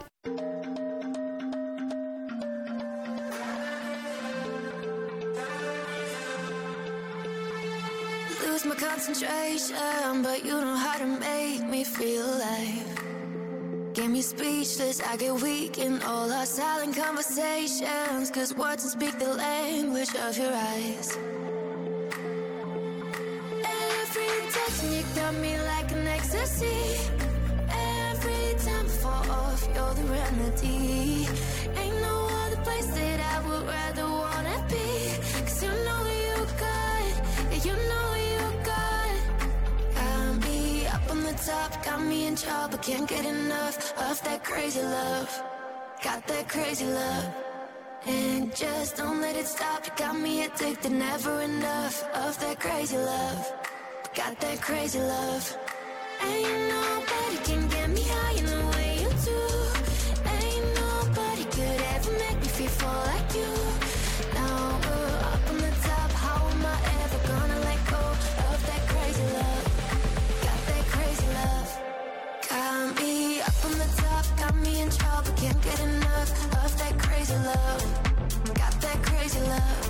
Lose 8.58 8.66
my 8.66 8.74
concentration, 8.74 10.22
but 10.22 10.44
you 10.44 10.50
know 10.50 10.74
how 10.74 10.98
to 10.98 11.06
make 11.06 11.62
me 11.68 11.84
feel 11.84 12.24
alive. 12.24 13.04
Get 13.94 14.10
me 14.10 14.20
speechless, 14.20 15.00
I 15.00 15.16
get 15.16 15.32
weak 15.34 15.78
in 15.78 16.02
all 16.02 16.32
our 16.32 16.44
silent 16.44 16.96
conversations. 16.96 18.32
Cause 18.32 18.52
words 18.56 18.82
don't 18.82 19.00
speak 19.00 19.16
the 19.20 19.32
language 19.32 20.12
of 20.16 20.36
your 20.36 20.52
eyes. 20.52 21.16
Every 23.62 24.34
touch 24.50 24.82
you 24.90 25.04
got 25.14 25.34
me 25.34 25.56
like 25.60 25.92
an 25.92 26.08
ecstasy. 26.08 26.98
Every 28.10 28.58
time 28.66 28.86
I 28.86 28.98
fall 29.02 29.30
off, 29.30 29.68
you're 29.72 29.94
the 29.94 30.04
remedy. 30.18 31.28
Ain't 31.76 32.00
no 32.02 32.28
other 32.42 32.60
place 32.64 32.86
that 32.86 33.20
I 33.20 33.48
would 33.48 33.68
rather 33.68 34.08
wanna 34.08 34.37
top, 41.46 41.84
got 41.84 42.00
me 42.02 42.26
in 42.26 42.36
trouble, 42.36 42.78
can't 42.78 43.08
get 43.08 43.24
enough 43.24 43.76
of 43.98 44.22
that 44.24 44.44
crazy 44.44 44.82
love. 44.82 45.42
Got 46.02 46.26
that 46.26 46.48
crazy 46.48 46.86
love. 46.86 47.26
And 48.06 48.54
just 48.54 48.96
don't 48.96 49.20
let 49.20 49.36
it 49.36 49.46
stop. 49.46 49.84
You 49.86 49.92
got 49.96 50.16
me 50.18 50.44
addicted, 50.44 50.92
never 50.92 51.40
enough 51.42 52.04
of 52.14 52.38
that 52.40 52.60
crazy 52.60 52.96
love. 52.96 53.52
Got 54.14 54.40
that 54.40 54.60
crazy 54.60 55.00
love. 55.00 55.58
Ain't 56.22 56.68
nobody 56.76 57.36
can 57.48 57.68
get 57.68 57.90
me 57.90 58.02
high 58.04 58.38
in 58.40 58.46
the 58.46 58.62
way 58.72 58.90
you 59.02 59.10
do. 59.30 59.40
Ain't 60.36 60.66
nobody 60.84 61.44
could 61.44 61.80
ever 61.94 62.12
make 62.12 62.40
me 62.40 62.48
feel 62.48 62.88
like 62.88 63.34
you. 63.34 63.67
Me 74.60 74.80
in 74.80 74.90
trouble, 74.90 75.32
can't 75.36 75.60
get 75.62 75.80
enough 75.80 76.30
of 76.64 76.78
that 76.78 76.98
crazy 76.98 77.34
love. 77.34 77.82
Got 78.54 78.74
that 78.80 79.02
crazy 79.02 79.40
love. 79.40 79.84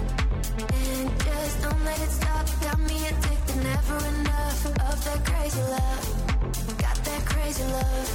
And 0.72 1.10
just 1.24 1.62
don't 1.62 1.84
let 1.84 2.00
it 2.00 2.10
stop, 2.10 2.46
got 2.60 2.78
me 2.80 3.06
addicted, 3.06 3.56
never 3.62 3.98
enough 4.14 4.66
of 4.66 5.04
that 5.04 5.24
crazy 5.24 5.60
love. 5.62 6.78
Got 6.78 6.96
that 7.04 7.22
crazy 7.26 7.64
love. 7.64 8.08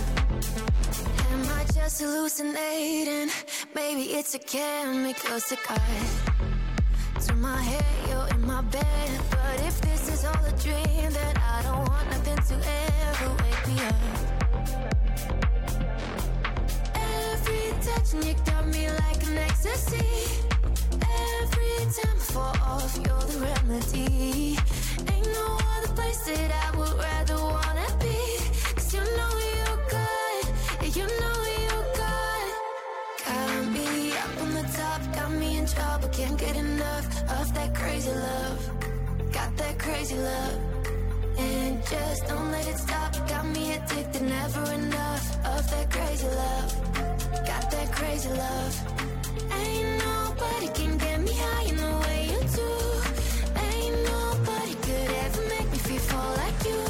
Am 1.32 1.44
I 1.60 1.64
just 1.74 2.02
hallucinating? 2.02 3.30
Maybe 3.76 4.14
it's 4.14 4.36
a 4.36 4.40
chemical 4.40 5.40
cigar. 5.40 5.80
To 7.28 7.34
my 7.36 7.62
head, 7.62 7.86
you're 8.10 8.28
in 8.36 8.46
my 8.46 8.62
bed. 8.62 9.10
But 9.30 9.62
if 9.62 9.80
this 9.82 10.10
is 10.14 10.26
all 10.26 10.44
a 10.46 10.52
dream, 10.58 11.12
then 11.12 11.38
I 11.38 11.62
don't 11.64 11.88
want 11.88 12.10
nothing 12.10 12.38
to 12.50 12.56
ever 12.56 13.30
wake 13.44 13.68
me 13.68 13.76
up. 13.88 15.03
Touch 17.84 18.14
and 18.14 18.24
you 18.26 18.34
got 18.46 18.66
me 18.68 18.88
like 18.88 19.22
an 19.28 19.38
ecstasy. 19.40 20.08
Every 21.42 21.76
time 21.98 22.16
I 22.16 22.28
fall 22.32 22.56
off, 22.64 22.96
you're 22.96 23.26
the 23.32 23.38
remedy. 23.46 24.58
Ain't 25.12 25.28
no 25.34 25.58
other 25.76 25.94
place 25.94 26.22
that 26.28 26.52
I 26.64 26.78
would 26.78 26.94
rather 26.94 27.36
wanna 27.36 27.88
be. 28.00 28.20
Cause 28.76 28.94
you 28.94 29.02
know 29.18 29.34
you're 29.58 29.82
good. 29.96 30.96
You 30.96 31.08
know 31.22 31.40
you're 31.60 31.88
good. 32.00 32.48
Got 33.26 33.66
me 33.76 34.14
up 34.14 34.42
on 34.44 34.54
the 34.54 34.66
top, 34.78 35.02
got 35.14 35.32
me 35.32 35.58
in 35.58 35.66
trouble, 35.66 36.08
can't 36.08 36.40
get 36.40 36.56
enough 36.56 37.06
of 37.38 37.54
that 37.54 37.76
crazy 37.76 38.12
love. 38.12 38.60
Got 39.34 39.58
that 39.58 39.78
crazy 39.78 40.16
love. 40.16 40.58
And 41.38 41.86
just 41.86 42.28
don't 42.28 42.50
let 42.50 42.66
it 42.66 42.78
stop. 42.78 43.12
Got 43.28 43.46
me 43.48 43.74
addicted, 43.74 44.22
never 44.22 44.72
enough 44.72 45.26
of 45.46 45.70
that 45.70 45.92
crazy 45.92 46.28
love. 46.28 47.13
Got 47.42 47.72
that 47.72 47.92
crazy 47.92 48.30
love. 48.30 48.74
Ain't 49.60 49.92
nobody 50.08 50.68
can 50.78 50.98
get 50.98 51.20
me 51.22 51.34
high 51.34 51.66
in 51.72 51.78
the 51.78 51.94
way 52.04 52.20
you 52.32 52.40
do. 52.60 52.70
Ain't 53.68 53.98
nobody 54.14 54.74
could 54.86 55.10
ever 55.26 55.42
make 55.54 55.72
me 55.72 55.78
feel 55.88 56.04
full 56.10 56.32
like 56.44 56.60
you. 56.70 56.82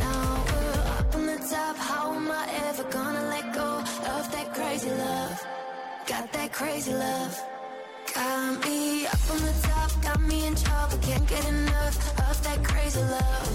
Now 0.00 0.44
we're 0.50 0.80
up 0.98 1.14
on 1.14 1.26
the 1.26 1.38
top. 1.52 1.76
How 1.76 2.14
am 2.14 2.30
I 2.30 2.44
ever 2.68 2.84
gonna 2.84 3.24
let 3.34 3.54
go 3.54 3.70
of 4.16 4.24
that 4.32 4.54
crazy 4.54 4.90
love? 4.90 5.46
Got 6.06 6.32
that 6.32 6.52
crazy 6.52 6.94
love. 6.94 7.34
Got 8.14 8.64
me 8.64 9.06
up 9.06 9.30
on 9.30 9.38
the 9.48 9.54
top, 9.62 9.90
got 10.02 10.20
me 10.22 10.46
in 10.46 10.54
trouble, 10.54 10.98
can't 10.98 11.26
get 11.28 11.46
enough 11.46 11.96
of 12.28 12.42
that 12.42 12.64
crazy 12.64 13.00
love. 13.00 13.50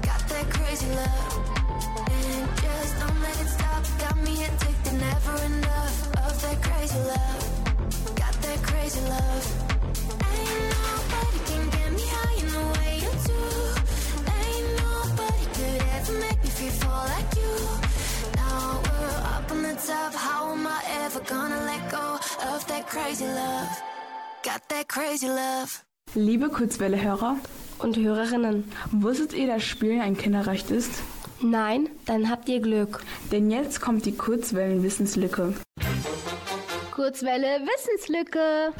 Got 0.00 0.28
that 0.28 0.46
crazy 0.50 0.86
love. 0.94 1.32
And 2.08 2.48
just 2.62 2.98
don't 3.00 3.20
let 3.20 3.40
it 3.42 3.48
stop, 3.48 3.59
Liebe 26.14 26.48
Kurzwelle-Hörer 26.48 27.36
und 27.78 27.96
Hörerinnen, 27.96 28.64
wusstet 28.90 29.32
ihr, 29.32 29.46
dass 29.46 29.62
Spielen 29.62 30.00
ein 30.00 30.16
Kinderrecht 30.16 30.70
ist? 30.70 30.90
Nein, 31.42 31.88
dann 32.04 32.30
habt 32.30 32.48
ihr 32.48 32.60
Glück. 32.60 33.00
Denn 33.32 33.50
jetzt 33.50 33.80
kommt 33.80 34.04
die 34.04 34.16
Kurzwellen-Wissenslücke. 34.16 35.54
Kurzwelle 36.90 37.60
Wissenslücke. 37.62 38.74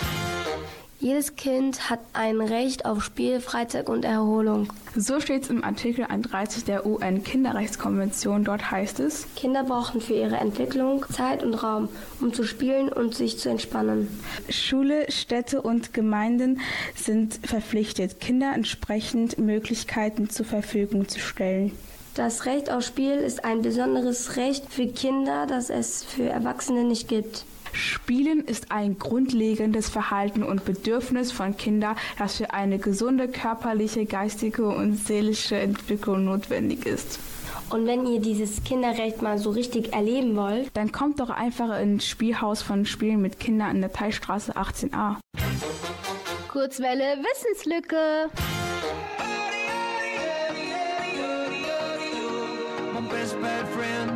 Jedes 0.99 1.35
Kind 1.37 1.89
hat 1.89 2.01
ein 2.13 2.43
Recht 2.43 2.85
auf 2.85 3.03
Spiel, 3.03 3.41
Freizeit 3.41 3.89
und 3.89 4.05
Erholung. 4.05 4.71
So 4.95 5.19
steht 5.19 5.45
es 5.45 5.49
im 5.49 5.65
Artikel 5.65 6.05
31 6.05 6.65
der 6.65 6.85
UN-Kinderrechtskonvention. 6.85 8.45
Dort 8.45 8.71
heißt 8.71 9.01
es, 9.01 9.27
Kinder 9.35 9.65
brauchen 9.65 10.03
für 10.03 10.13
ihre 10.13 10.37
Entwicklung 10.37 11.07
Zeit 11.11 11.43
und 11.43 11.55
Raum, 11.55 11.89
um 12.21 12.35
zu 12.35 12.45
spielen 12.45 12.91
und 12.91 13.15
sich 13.15 13.39
zu 13.39 13.49
entspannen. 13.49 14.09
Schule, 14.51 15.11
Städte 15.11 15.63
und 15.63 15.95
Gemeinden 15.95 16.61
sind 16.95 17.41
verpflichtet, 17.47 18.21
Kinder 18.21 18.53
entsprechend 18.55 19.39
Möglichkeiten 19.39 20.29
zur 20.29 20.45
Verfügung 20.45 21.09
zu 21.09 21.19
stellen. 21.19 21.73
Das 22.15 22.45
Recht 22.45 22.71
auf 22.71 22.85
Spiel 22.85 23.13
ist 23.13 23.45
ein 23.45 23.63
besonderes 23.63 24.37
Recht 24.37 24.65
für 24.69 24.89
Kinder, 24.89 25.47
das 25.47 25.71
es 25.71 26.03
für 26.03 26.29
Erwachsene 26.29 26.85
nicht 26.85 27.07
gibt. 27.09 27.45
Spielen 27.73 28.41
ist 28.41 28.73
ein 28.73 28.99
grundlegendes 28.99 29.89
Verhalten 29.89 30.43
und 30.43 30.65
Bedürfnis 30.65 31.31
von 31.31 31.57
Kindern, 31.57 31.97
das 32.19 32.37
für 32.37 32.53
eine 32.53 32.79
gesunde 32.79 33.29
körperliche, 33.29 34.07
geistige 34.07 34.67
und 34.69 34.97
seelische 34.97 35.57
Entwicklung 35.57 36.25
notwendig 36.25 36.85
ist. 36.85 37.21
Und 37.71 37.87
wenn 37.87 38.05
ihr 38.05 38.21
dieses 38.21 38.65
Kinderrecht 38.65 39.23
mal 39.23 39.39
so 39.39 39.51
richtig 39.51 39.93
erleben 39.93 40.35
wollt, 40.35 40.71
dann 40.75 40.91
kommt 40.91 41.21
doch 41.21 41.31
einfach 41.31 41.79
ins 41.79 42.05
Spielhaus 42.05 42.63
von 42.63 42.85
Spielen 42.87 43.23
mit 43.23 43.39
Kindern 43.39 43.77
in 43.77 43.81
der 43.83 43.93
Teilstraße 43.93 44.57
18a. 44.57 45.17
Kurzwelle 46.49 47.19
Wissenslücke. 47.23 48.31
Best 53.11 53.41
bad 53.41 53.67
friend. 53.69 54.11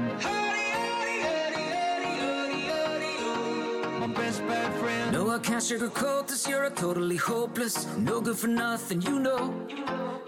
My 4.00 4.06
best 4.06 4.40
bad 4.46 4.72
friend. 4.80 5.12
No, 5.12 5.30
I 5.30 5.38
can't 5.38 5.62
sugarcoat 5.62 6.28
this. 6.28 6.46
You're 6.48 6.64
a 6.64 6.70
totally 6.70 7.16
hopeless. 7.16 7.86
No 7.98 8.20
good 8.20 8.38
for 8.38 8.48
nothing, 8.48 9.02
you 9.02 9.18
know. 9.18 9.54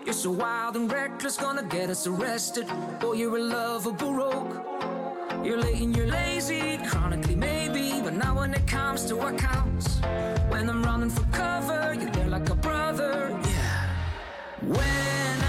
You're 0.04 0.14
so 0.14 0.30
wild 0.30 0.76
and 0.76 0.90
reckless, 0.90 1.36
gonna 1.36 1.62
get 1.62 1.90
us 1.90 2.06
arrested. 2.06 2.66
Boy, 3.00 3.14
you're 3.14 3.36
a 3.36 3.42
lovable 3.42 4.12
rogue. 4.12 4.54
You're 5.44 5.58
late 5.58 5.80
and 5.80 5.96
you're 5.96 6.06
lazy, 6.06 6.78
chronically 6.88 7.36
maybe. 7.36 8.00
But 8.02 8.14
now 8.14 8.36
when 8.38 8.54
it 8.54 8.66
comes 8.66 9.04
to 9.06 9.16
what 9.16 9.38
counts, 9.38 10.00
when 10.48 10.68
I'm 10.68 10.82
running 10.82 11.10
for 11.10 11.24
cover, 11.32 11.94
you're 11.94 12.10
there 12.10 12.28
like 12.28 12.48
a 12.50 12.54
brother. 12.54 13.30
Yeah. 13.42 13.86
When 14.62 15.45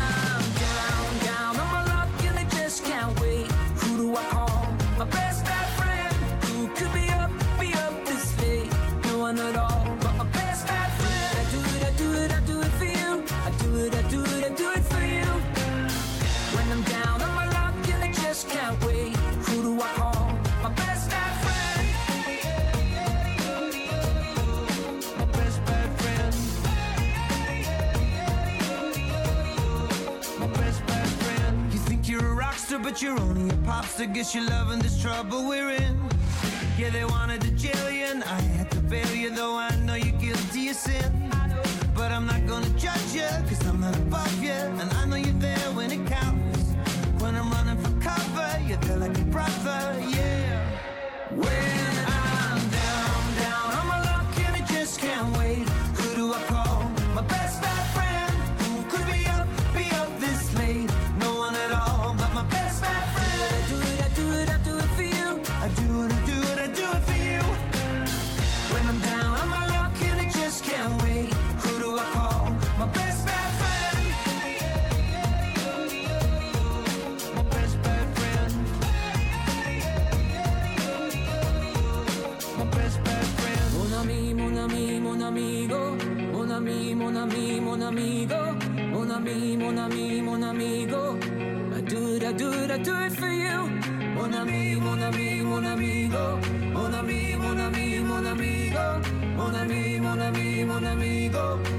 pop 33.78 33.86
star. 33.86 34.08
Guess 34.08 34.34
you're 34.34 34.50
loving 34.50 34.80
this 34.80 35.00
trouble 35.02 35.48
we're 35.48 35.70
in. 35.70 35.96
Yeah, 36.78 36.90
they 36.90 37.06
wanted 37.06 37.42
to 37.42 37.52
jail 37.52 37.90
you, 37.92 38.06
and 38.06 38.24
I 38.24 38.40
had 38.58 38.70
to 38.72 38.80
bail 38.80 39.14
you, 39.14 39.30
though 39.30 39.47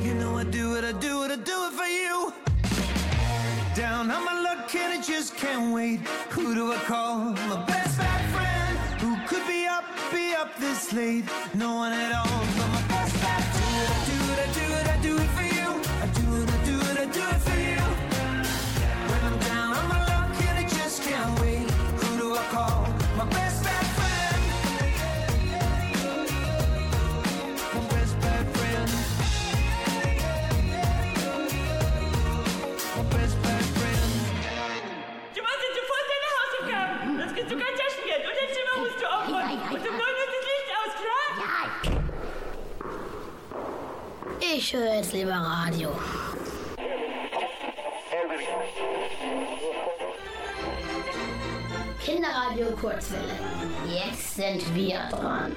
You 0.03 0.15
know 0.15 0.39
I 0.39 0.45
do 0.45 0.77
it, 0.77 0.85
I 0.85 0.93
do 0.93 1.25
it, 1.25 1.31
I 1.31 1.37
do 1.37 1.67
it 1.67 1.73
for 1.73 1.87
you. 1.87 2.33
Down 3.75 4.11
on 4.11 4.25
my 4.25 4.41
luck 4.41 4.75
and 4.75 4.99
I 4.99 5.03
just 5.03 5.37
can't 5.37 5.75
wait. 5.75 6.01
Who 6.31 6.55
do 6.55 6.73
I 6.73 6.77
call? 6.77 7.19
My 7.49 7.65
best 7.67 7.99
bad 7.99 8.23
friend. 8.35 8.79
Who 9.03 9.17
could 9.27 9.47
be 9.47 9.67
up, 9.67 9.85
be 10.13 10.35
up 10.35 10.57
this 10.59 10.93
late? 10.93 11.25
No 11.55 11.75
one 11.77 11.93
at 11.93 12.13
all. 12.13 12.68
Ich 44.69 44.75
höre 44.75 44.97
jetzt 44.97 45.15
lieber 45.15 45.33
Radio. 45.33 45.89
Kinderradio 52.05 52.67
Kurzwelle. 52.79 53.33
Jetzt 53.89 54.37
sind 54.37 54.75
wir 54.75 54.99
dran. 55.11 55.57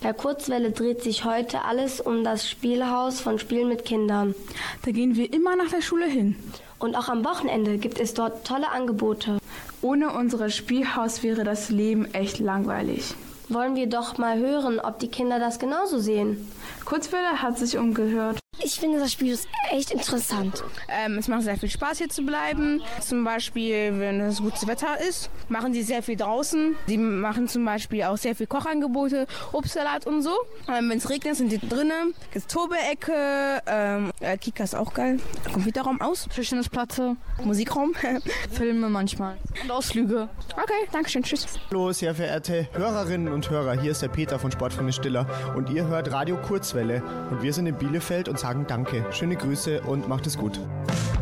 Bei 0.00 0.12
Kurzwelle 0.12 0.70
dreht 0.70 1.02
sich 1.02 1.24
heute 1.24 1.62
alles 1.62 2.00
um 2.00 2.22
das 2.22 2.48
Spielhaus 2.48 3.20
von 3.20 3.40
Spielen 3.40 3.68
mit 3.68 3.84
Kindern. 3.84 4.36
Da 4.84 4.92
gehen 4.92 5.16
wir 5.16 5.32
immer 5.34 5.56
nach 5.56 5.70
der 5.72 5.82
Schule 5.82 6.06
hin. 6.06 6.36
Und 6.78 6.94
auch 6.94 7.08
am 7.08 7.24
Wochenende 7.24 7.76
gibt 7.76 7.98
es 7.98 8.14
dort 8.14 8.46
tolle 8.46 8.70
Angebote. 8.70 9.38
Ohne 9.82 10.12
unser 10.12 10.48
Spielhaus 10.50 11.24
wäre 11.24 11.42
das 11.42 11.70
Leben 11.70 12.04
echt 12.14 12.38
langweilig. 12.38 13.16
Wollen 13.48 13.76
wir 13.76 13.88
doch 13.88 14.18
mal 14.18 14.38
hören, 14.38 14.80
ob 14.80 14.98
die 14.98 15.08
Kinder 15.08 15.38
das 15.38 15.58
genauso 15.58 15.98
sehen. 15.98 16.50
Kurzwelle 16.84 17.42
hat 17.42 17.58
sich 17.58 17.78
umgehört. 17.78 18.38
Ich 18.58 18.80
finde 18.80 18.98
das 18.98 19.12
Spiel 19.12 19.32
ist 19.32 19.48
echt 19.70 19.90
interessant. 19.90 20.64
Ähm, 20.88 21.18
es 21.18 21.28
macht 21.28 21.42
sehr 21.42 21.56
viel 21.56 21.68
Spaß 21.68 21.98
hier 21.98 22.08
zu 22.08 22.22
bleiben. 22.24 22.80
Zum 23.00 23.22
Beispiel, 23.22 23.98
wenn 23.98 24.20
es 24.20 24.38
gutes 24.38 24.66
Wetter 24.66 24.98
ist, 25.06 25.30
machen 25.48 25.72
die 25.72 25.82
sehr 25.82 26.02
viel 26.02 26.16
draußen. 26.16 26.74
Die 26.88 26.96
machen 26.96 27.48
zum 27.48 27.64
Beispiel 27.64 28.04
auch 28.04 28.16
sehr 28.16 28.34
viel 28.34 28.46
Kochangebote, 28.46 29.26
Obstsalat 29.52 30.06
und 30.06 30.22
so. 30.22 30.34
Ähm, 30.68 30.88
wenn 30.88 30.98
es 30.98 31.10
regnet, 31.10 31.36
sind 31.36 31.52
die 31.52 31.58
drinnen. 31.58 32.14
Gibt's 32.32 32.52
Tobe-Ecke, 32.52 33.62
ähm, 33.66 34.10
äh, 34.20 34.38
Kika 34.38 34.64
ist 34.64 34.74
auch 34.74 34.94
geil. 34.94 35.20
Computerraum 35.52 36.00
aus. 36.00 36.26
Tischtennisplatte, 36.34 37.16
Musikraum, 37.44 37.94
Filme 38.52 38.88
manchmal 38.88 39.36
und 39.62 39.70
Ausflüge. 39.70 40.28
Okay, 40.52 40.88
danke 40.92 41.10
schön, 41.10 41.22
tschüss. 41.22 41.46
Hallo, 41.70 41.92
sehr 41.92 42.14
verehrte 42.14 42.68
Hörerinnen 42.72 43.32
und 43.32 43.50
Hörer, 43.50 43.78
hier 43.80 43.92
ist 43.92 44.02
der 44.02 44.08
Peter 44.08 44.38
von 44.38 44.50
Sportfreunde 44.50 44.92
Stiller 44.92 45.26
und 45.56 45.70
ihr 45.70 45.86
hört 45.86 46.10
Radio 46.12 46.36
Kurzwelle 46.36 47.02
und 47.30 47.42
wir 47.42 47.52
sind 47.52 47.66
in 47.66 47.76
Bielefeld 47.76 48.28
und 48.28 48.38
sagen 48.46 48.64
Danke. 48.68 49.04
Schöne 49.10 49.34
Grüße 49.34 49.80
und 49.80 50.06
macht 50.06 50.24
es 50.28 50.38
gut. 50.38 50.60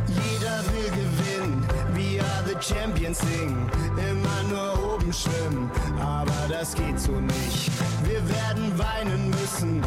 Jeder 0.09 0.59
will 0.73 0.91
gewinnen, 0.91 1.67
we 1.95 2.21
are 2.21 2.45
the 2.47 2.55
champions 2.61 3.19
singen. 3.19 3.67
Immer 3.97 4.41
nur 4.53 4.95
oben 4.95 5.11
schwimmen, 5.11 5.71
aber 6.03 6.41
das 6.51 6.75
geht 6.75 7.01
so 7.01 7.13
nicht. 7.13 7.71
Wir 8.05 8.21
werden 8.29 8.79
weinen 8.79 9.31
müssen, 9.31 9.81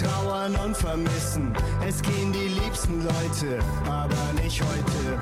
trauern 0.00 0.54
und 0.64 0.76
vermissen. 0.76 1.52
Es 1.84 2.00
gehen 2.00 2.32
die 2.32 2.50
liebsten 2.60 3.02
Leute, 3.02 3.58
aber 3.90 4.24
nicht 4.40 4.62
heute. 4.62 5.18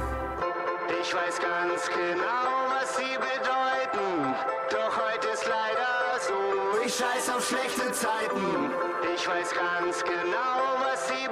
Ich 1.00 1.14
weiß 1.14 1.36
ganz 1.40 1.88
genau, 1.88 2.48
was 2.68 2.96
sie 2.98 3.16
bedeuten. 3.16 4.34
Doch 4.68 4.94
heute 5.08 5.28
ist 5.28 5.46
leider 5.46 6.20
so. 6.20 6.84
Ich 6.84 6.94
scheiß 6.96 7.34
auf 7.34 7.48
schlechte 7.48 7.90
Zeiten. 7.92 8.70
Ich 9.14 9.26
weiß 9.26 9.50
ganz 9.54 10.04
genau, 10.04 10.71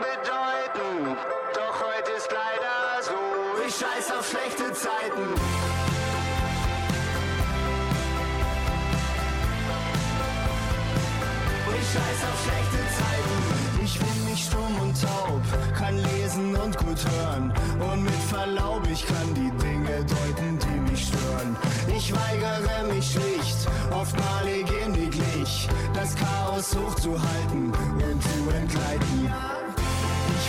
bedeuten. 0.00 1.16
Doch 1.54 1.76
heute 1.80 2.10
ist 2.16 2.30
leider 2.30 3.02
so. 3.02 3.18
Ich 3.66 3.74
scheiß 3.74 4.10
auf 4.18 4.28
schlechte 4.28 4.72
Zeiten. 4.72 5.24
Ich 11.78 11.86
scheiß 11.92 12.20
auf 12.30 12.38
schlechte 12.44 12.80
Zeiten. 12.98 13.60
Ich 13.82 13.98
bin 13.98 14.24
nicht 14.30 14.46
stumm 14.46 14.80
und 14.80 15.00
taub, 15.00 15.42
kann 15.76 15.96
lesen 15.96 16.54
und 16.54 16.76
gut 16.76 16.98
hören. 17.10 17.52
Und 17.80 18.04
mit 18.04 18.22
Verlaub, 18.28 18.82
ich 18.90 19.06
kann 19.06 19.34
die 19.34 19.50
Dinge 19.62 20.04
deuten, 20.04 20.58
die 20.58 20.90
mich 20.90 21.08
stören. 21.08 21.56
Ich 21.88 22.12
weigere 22.12 22.84
mich 22.92 23.12
schlicht, 23.12 23.68
oftmalig 23.90 24.66
inniglich, 24.86 25.68
das 25.94 26.14
Chaos 26.14 26.76
hochzuhalten 26.76 27.72
und 27.72 28.22
zu 28.22 28.50
entgleiten. 28.54 29.69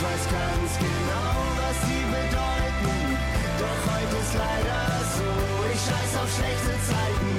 Ich 0.01 0.07
weiß 0.07 0.25
ganz 0.33 0.71
genau, 0.79 1.37
was 1.61 1.77
sie 1.85 2.01
bedeuten. 2.09 3.17
Doch 3.61 3.81
heute 3.85 4.17
ist 4.17 4.33
leider 4.33 4.81
so, 5.13 5.29
ich 5.71 5.77
scheiß 5.77 6.13
auf 6.17 6.29
schlechte 6.37 6.73
Zeiten. 6.89 7.33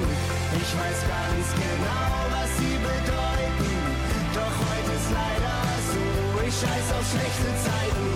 Ich 0.55 0.71
weiß 0.71 0.99
ganz 1.11 1.45
genau, 1.59 2.07
was 2.31 2.49
sie 2.55 2.79
bedeuten. 2.79 3.75
Doch 4.31 4.55
heute 4.63 4.91
ist 4.95 5.11
leider 5.11 5.59
so, 5.91 6.47
ich 6.47 6.55
scheiß 6.55 6.87
auf 6.95 7.05
schlechte 7.11 7.51
Zeiten. 7.67 8.12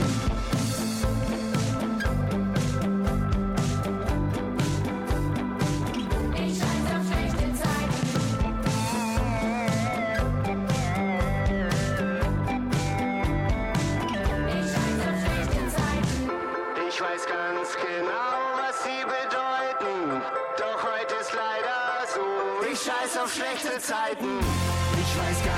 Auf 23.27 23.33
schlechte 23.33 23.77
Zeiten. 23.79 24.39
Ich 24.93 25.17
weiß 25.19 25.43
ganz 25.43 25.56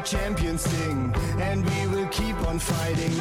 the 0.00 0.16
champions 0.16 0.62
sing. 0.62 1.12
And 1.40 1.64
we 1.64 1.96
will 1.96 2.08
keep 2.08 2.36
on 2.48 2.58
fighting 2.58 3.12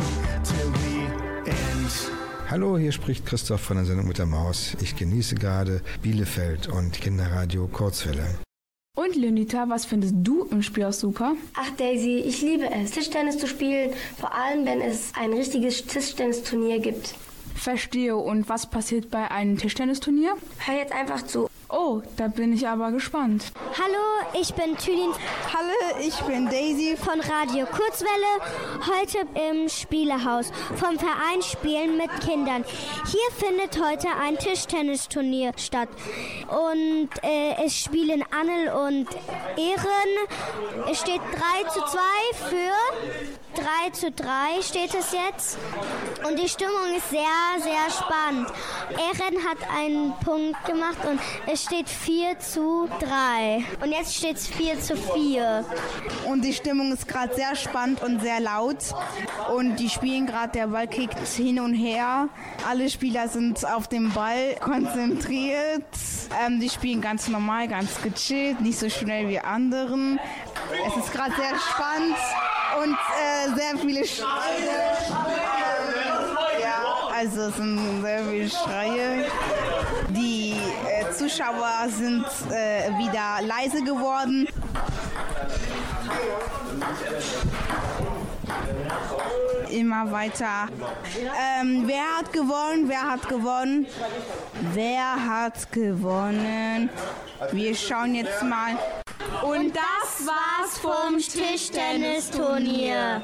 till 0.43 0.71
the 0.71 1.49
end. 1.49 2.11
Hallo, 2.49 2.77
hier 2.77 2.91
spricht 2.91 3.25
Christoph 3.25 3.61
von 3.61 3.77
der 3.77 3.85
Sendung 3.85 4.07
mit 4.07 4.17
der 4.17 4.25
Maus. 4.25 4.75
Ich 4.81 4.95
genieße 4.95 5.35
gerade 5.35 5.81
Bielefeld 6.01 6.67
und 6.67 6.99
Kinderradio 6.99 7.67
Kurzwelle. 7.67 8.39
Und 8.97 9.15
Leonita, 9.15 9.69
was 9.69 9.85
findest 9.85 10.15
du 10.17 10.45
im 10.51 10.61
Spiel 10.61 10.85
auch 10.85 10.93
super? 10.93 11.35
Ach 11.55 11.69
Daisy, 11.77 12.17
ich 12.25 12.41
liebe 12.41 12.69
es, 12.69 12.91
Tischtennis 12.91 13.37
zu 13.37 13.47
spielen, 13.47 13.91
vor 14.19 14.33
allem 14.33 14.65
wenn 14.65 14.81
es 14.81 15.11
ein 15.15 15.31
richtiges 15.31 15.85
Tischtennisturnier 15.85 16.79
gibt. 16.79 17.15
Verstehe. 17.55 18.15
Und 18.15 18.49
was 18.49 18.69
passiert 18.69 19.09
bei 19.09 19.29
einem 19.31 19.57
Tischtennisturnier? 19.57 20.35
Hör 20.59 20.75
jetzt 20.75 20.93
einfach 20.93 21.25
zu. 21.25 21.49
Oh, 21.71 22.01
da 22.17 22.27
bin 22.27 22.51
ich 22.53 22.67
aber 22.67 22.91
gespannt. 22.91 23.51
Hallo, 23.77 24.39
ich 24.41 24.51
bin 24.55 24.75
Tülin. 24.75 25.11
Hallo, 25.53 25.99
ich 26.03 26.15
bin 26.21 26.47
Daisy 26.47 26.97
von 26.97 27.19
Radio 27.19 27.67
Kurzwelle. 27.67 28.09
Heute 28.87 29.19
im 29.51 29.69
Spielehaus 29.69 30.51
vom 30.77 30.97
Verein 30.97 31.43
Spielen 31.43 31.97
mit 31.97 32.09
Kindern. 32.21 32.65
Hier 33.05 33.47
findet 33.47 33.79
heute 33.79 34.07
ein 34.19 34.35
Tischtennisturnier 34.39 35.51
statt. 35.57 35.89
Und 36.47 37.09
äh, 37.21 37.63
es 37.63 37.77
spielen 37.77 38.23
Annel 38.31 38.69
und 38.69 39.07
Ehren. 39.55 40.89
Es 40.89 41.01
steht 41.01 41.21
3 41.21 41.69
zu 41.69 41.81
2 41.81 41.99
für 42.49 43.48
3 43.55 43.89
zu 43.91 44.11
3 44.11 44.61
steht 44.61 44.93
es 44.93 45.11
jetzt. 45.11 45.57
Und 46.27 46.37
die 46.37 46.47
Stimmung 46.47 46.95
ist 46.95 47.09
sehr, 47.09 47.21
sehr 47.59 47.89
spannend. 47.89 48.49
Ehren 48.91 49.37
hat 49.47 49.57
einen 49.75 50.13
Punkt 50.23 50.63
gemacht 50.65 50.97
und 51.09 51.19
es 51.51 51.63
steht 51.63 51.89
4 51.89 52.39
zu 52.39 52.87
3. 52.99 53.63
Und 53.83 53.91
jetzt 53.91 54.15
steht 54.15 54.37
es 54.37 54.47
4 54.47 54.79
zu 54.79 54.95
4. 54.95 55.65
Und 56.27 56.43
die 56.43 56.53
Stimmung 56.53 56.91
ist 56.91 57.07
gerade 57.07 57.33
sehr 57.33 57.55
spannend 57.55 58.01
und 58.01 58.21
sehr 58.21 58.39
laut. 58.39 58.77
Und 59.55 59.77
die 59.77 59.89
spielen 59.89 60.27
gerade, 60.27 60.51
der 60.51 60.67
Ball 60.67 60.87
kickt 60.87 61.17
hin 61.27 61.59
und 61.59 61.73
her. 61.73 62.29
Alle 62.67 62.89
Spieler 62.89 63.27
sind 63.27 63.65
auf 63.65 63.87
dem 63.87 64.11
Ball 64.11 64.55
konzentriert. 64.59 65.83
Ähm, 66.45 66.59
die 66.59 66.69
spielen 66.69 67.01
ganz 67.01 67.27
normal, 67.27 67.67
ganz 67.67 68.01
gechillt, 68.01 68.61
nicht 68.61 68.77
so 68.77 68.89
schnell 68.89 69.29
wie 69.29 69.39
anderen. 69.39 70.19
Es 70.87 71.05
ist 71.05 71.11
gerade 71.11 71.33
sehr 71.35 71.57
spannend 71.59 72.15
und 72.77 72.93
äh, 72.93 73.55
sehr 73.55 73.77
viele 73.77 74.05
Schreie. 74.05 74.97
Ja, 76.61 77.09
also 77.15 77.41
es 77.43 77.55
sind 77.55 78.01
sehr 78.01 78.23
viele 78.25 78.49
Schreie. 78.49 79.25
Die 80.09 80.55
äh, 80.87 81.11
Zuschauer 81.11 81.87
sind 81.89 82.25
äh, 82.51 82.89
wieder 82.97 83.41
leise 83.45 83.83
geworden. 83.83 84.47
Immer 89.69 90.11
weiter. 90.11 90.67
Ähm, 91.59 91.83
wer 91.85 92.17
hat 92.17 92.33
gewonnen? 92.33 92.89
Wer 92.89 93.11
hat 93.11 93.29
gewonnen? 93.29 93.85
Wer 94.73 95.25
hat 95.25 95.71
gewonnen? 95.71 96.89
Wir 97.51 97.75
schauen 97.75 98.15
jetzt 98.15 98.41
mal. 98.43 98.77
Und 99.43 99.75
das 99.75 100.25
war's 100.25 100.79
vom 100.79 101.19
Tischtennisturnier. 101.19 103.21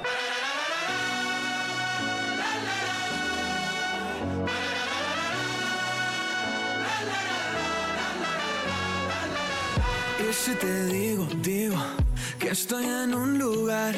Y 10.17 10.33
si 10.33 10.55
te 10.55 10.85
digo, 10.85 11.27
digo 11.41 11.75
que 12.39 12.49
estoy 12.49 12.85
en 12.85 13.13
un 13.13 13.38
lugar 13.38 13.93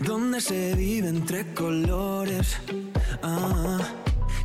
donde 0.00 0.40
se 0.40 0.74
vive 0.74 1.08
entre 1.08 1.54
colores. 1.54 2.56
Ah, 3.22 3.78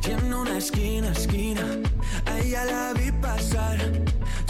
y 0.04 0.34
una 0.34 0.58
esquina, 0.58 1.12
esquina, 1.12 1.64
a 2.26 2.38
ella 2.40 2.64
la 2.64 2.92
vi 2.92 3.12
pasar, 3.12 3.78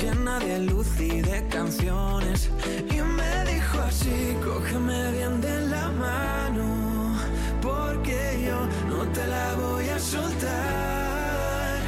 llena 0.01 0.38
de 0.38 0.61
luz 0.61 0.88
y 0.99 1.21
de 1.21 1.47
canciones. 1.49 2.49
Y 2.91 3.01
me 3.03 3.53
dijo 3.53 3.79
así, 3.81 4.35
cógeme 4.43 5.12
bien 5.12 5.41
de 5.41 5.61
la 5.67 5.88
mano, 5.91 7.19
porque 7.61 8.45
yo 8.47 8.67
no 8.88 9.05
te 9.12 9.27
la 9.27 9.55
voy 9.57 9.88
a 9.88 9.99
soltar. 9.99 11.81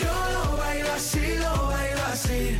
Yo 0.00 0.14
lo 0.32 0.56
bailo 0.56 0.92
así, 0.92 1.36
lo 1.36 1.66
bailo 1.68 2.02
así, 2.12 2.58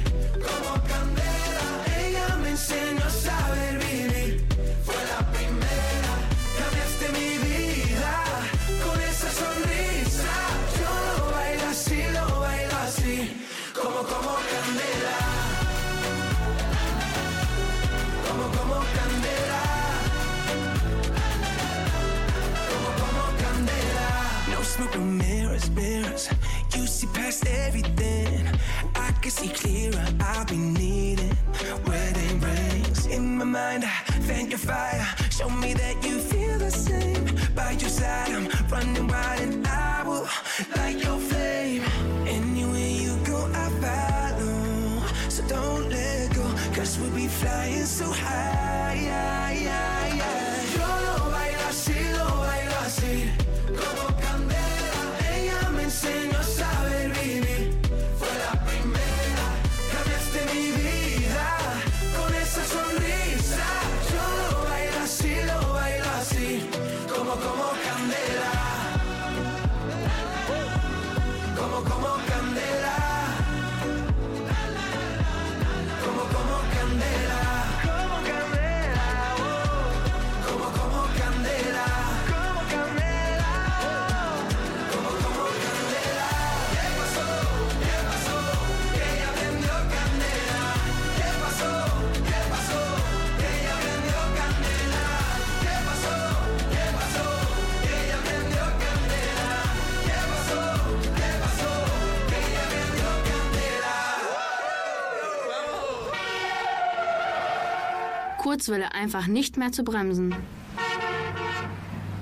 Kurzwelle 108.54 108.94
einfach 108.94 109.26
nicht 109.26 109.56
mehr 109.56 109.72
zu 109.72 109.82
bremsen. 109.82 110.32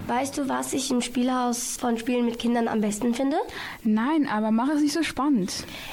Weißt 0.07 0.39
du, 0.39 0.49
was 0.49 0.73
ich 0.73 0.91
im 0.91 1.03
Spielhaus 1.03 1.77
von 1.77 1.99
Spielen 1.99 2.25
mit 2.25 2.39
Kindern 2.39 2.69
am 2.69 2.81
besten 2.81 3.13
finde? 3.13 3.37
Nein, 3.85 4.27
aber 4.27 4.51
mach 4.51 4.71
es 4.71 4.81
nicht 4.81 4.95
so 4.95 5.03
spannend. 5.03 5.53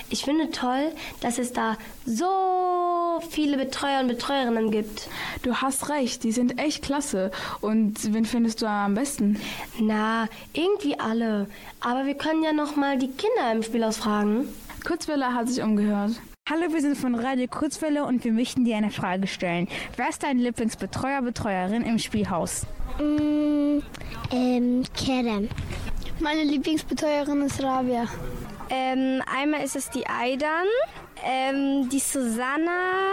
Ich 0.09 0.23
finde 0.23 0.49
toll, 0.51 0.93
dass 1.19 1.39
es 1.39 1.51
da 1.51 1.75
so 2.05 3.21
viele 3.29 3.57
Betreuer 3.57 3.99
und 3.99 4.07
Betreuerinnen 4.07 4.71
gibt. 4.71 5.09
Du 5.41 5.55
hast 5.55 5.89
recht, 5.89 6.23
die 6.23 6.31
sind 6.31 6.57
echt 6.57 6.85
klasse. 6.85 7.31
Und 7.59 8.13
wen 8.13 8.23
findest 8.23 8.61
du 8.61 8.65
am 8.65 8.93
besten? 8.93 9.41
Na, 9.77 10.29
irgendwie 10.53 10.97
alle. 10.97 11.47
Aber 11.81 12.05
wir 12.05 12.15
können 12.15 12.43
ja 12.43 12.53
noch 12.53 12.77
mal 12.77 12.97
die 12.97 13.11
Kinder 13.11 13.51
im 13.51 13.61
Spielhaus 13.61 13.97
fragen. 13.97 14.47
Kurzwelle 14.85 15.33
hat 15.33 15.49
sich 15.49 15.61
umgehört. 15.61 16.13
Hallo, 16.51 16.73
wir 16.73 16.81
sind 16.81 16.97
von 16.97 17.13
Radio 17.13 17.45
Kurzwelle 17.47 18.05
und 18.05 18.23
wir 18.23 18.33
möchten 18.33 18.65
dir 18.65 18.75
eine 18.75 18.89
Frage 18.89 19.27
stellen. 19.27 19.67
Wer 19.97 20.09
ist 20.09 20.23
dein 20.23 20.39
Lieblingsbetreuer, 20.39 21.21
Betreuerin 21.21 21.83
im 21.83 21.99
Spielhaus? 21.99 22.65
Mm, 22.97 23.83
ähm, 24.31 24.83
Kerem. 24.97 25.47
Meine 26.19 26.41
Lieblingsbetreuerin 26.41 27.43
ist 27.43 27.61
Rabia. 27.61 28.07
Ähm, 28.71 29.21
einmal 29.31 29.61
ist 29.61 29.75
es 29.75 29.91
die 29.91 30.07
Aidan, 30.07 30.65
ähm, 31.23 31.87
die 31.87 31.99
Susanna, 31.99 33.11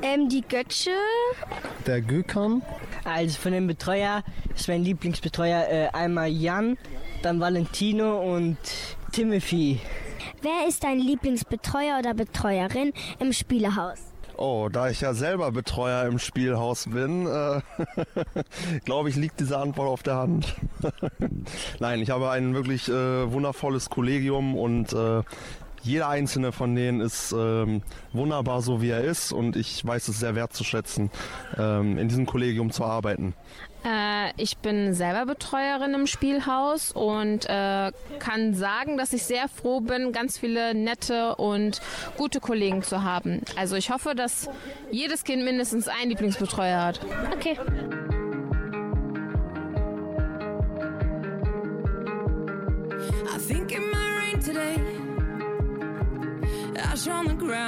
ähm, 0.00 0.30
die 0.30 0.40
Götze. 0.40 0.92
Der 1.86 2.00
Gökhan. 2.00 2.62
Also 3.04 3.38
von 3.38 3.52
dem 3.52 3.66
Betreuer 3.66 4.24
ist 4.56 4.66
mein 4.66 4.82
Lieblingsbetreuer 4.82 5.68
äh, 5.68 5.88
einmal 5.92 6.28
Jan, 6.28 6.78
dann 7.20 7.38
Valentino 7.38 8.34
und 8.34 8.56
Timothy. 9.12 9.78
Wer 10.40 10.68
ist 10.68 10.84
dein 10.84 11.00
Lieblingsbetreuer 11.00 11.98
oder 11.98 12.14
Betreuerin 12.14 12.92
im 13.18 13.32
Spielehaus? 13.32 13.98
Oh, 14.36 14.68
da 14.70 14.88
ich 14.88 15.00
ja 15.00 15.14
selber 15.14 15.50
Betreuer 15.50 16.06
im 16.06 16.20
Spielhaus 16.20 16.88
bin, 16.88 17.26
äh, 17.26 17.60
glaube 18.84 19.08
ich, 19.08 19.16
liegt 19.16 19.40
diese 19.40 19.58
Antwort 19.58 19.88
auf 19.88 20.04
der 20.04 20.14
Hand. 20.14 20.54
Nein, 21.80 22.00
ich 22.00 22.10
habe 22.10 22.30
ein 22.30 22.54
wirklich 22.54 22.88
äh, 22.88 23.32
wundervolles 23.32 23.90
Kollegium 23.90 24.56
und 24.56 24.92
äh, 24.92 25.22
jeder 25.82 26.08
einzelne 26.08 26.52
von 26.52 26.74
denen 26.76 27.00
ist 27.00 27.32
ähm, 27.36 27.82
wunderbar, 28.12 28.62
so 28.62 28.80
wie 28.80 28.90
er 28.90 29.02
ist. 29.02 29.32
Und 29.32 29.56
ich 29.56 29.84
weiß 29.84 30.06
es 30.06 30.20
sehr 30.20 30.36
wertzuschätzen, 30.36 31.10
ähm, 31.56 31.98
in 31.98 32.08
diesem 32.08 32.26
Kollegium 32.26 32.70
zu 32.70 32.84
arbeiten. 32.84 33.34
Äh, 33.84 34.32
ich 34.36 34.58
bin 34.58 34.94
selber 34.94 35.26
Betreuerin 35.26 35.94
im 35.94 36.06
Spielhaus 36.06 36.92
und 36.92 37.48
äh, 37.48 37.92
kann 38.18 38.54
sagen, 38.54 38.98
dass 38.98 39.12
ich 39.12 39.22
sehr 39.22 39.48
froh 39.48 39.80
bin, 39.80 40.12
ganz 40.12 40.38
viele 40.38 40.74
nette 40.74 41.36
und 41.36 41.80
gute 42.16 42.40
Kollegen 42.40 42.82
zu 42.82 43.02
haben. 43.02 43.42
Also 43.56 43.76
ich 43.76 43.90
hoffe, 43.90 44.14
dass 44.14 44.48
jedes 44.90 45.24
Kind 45.24 45.44
mindestens 45.44 45.88
einen 45.88 46.10
Lieblingsbetreuer 46.10 46.80
hat. 46.82 47.00
Okay. 47.32 47.56
I 53.34 53.38
think 53.40 53.72
it 53.72 53.80
might 53.80 54.16
rain 54.18 54.40
today. 54.40 54.76
Ash 56.76 57.06
on 57.06 57.28
the 57.28 57.34
ground. 57.34 57.67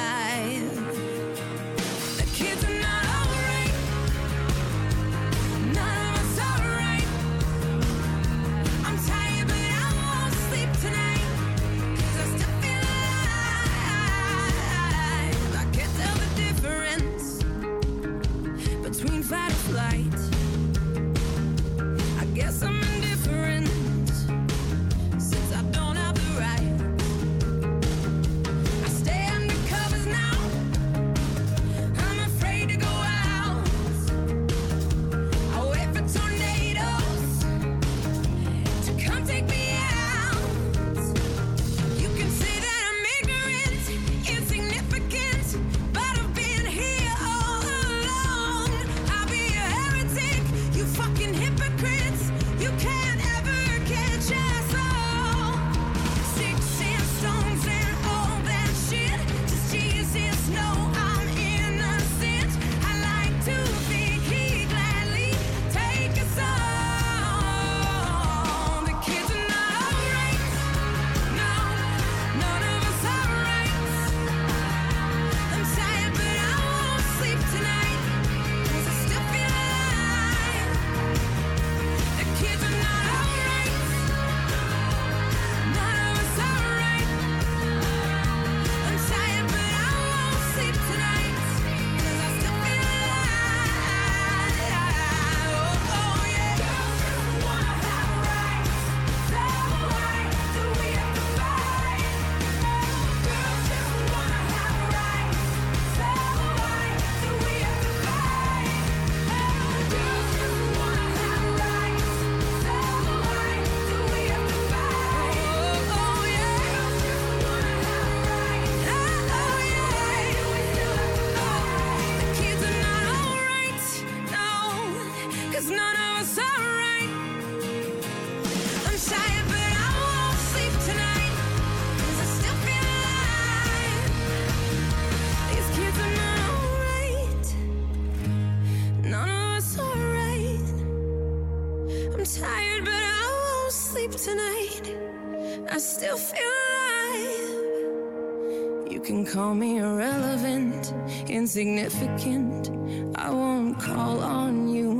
Call 149.31 149.53
me 149.53 149.77
irrelevant, 149.77 150.93
insignificant. 151.29 152.69
I 153.15 153.29
won't 153.29 153.79
call 153.79 154.19
on 154.19 154.67
you. 154.67 154.90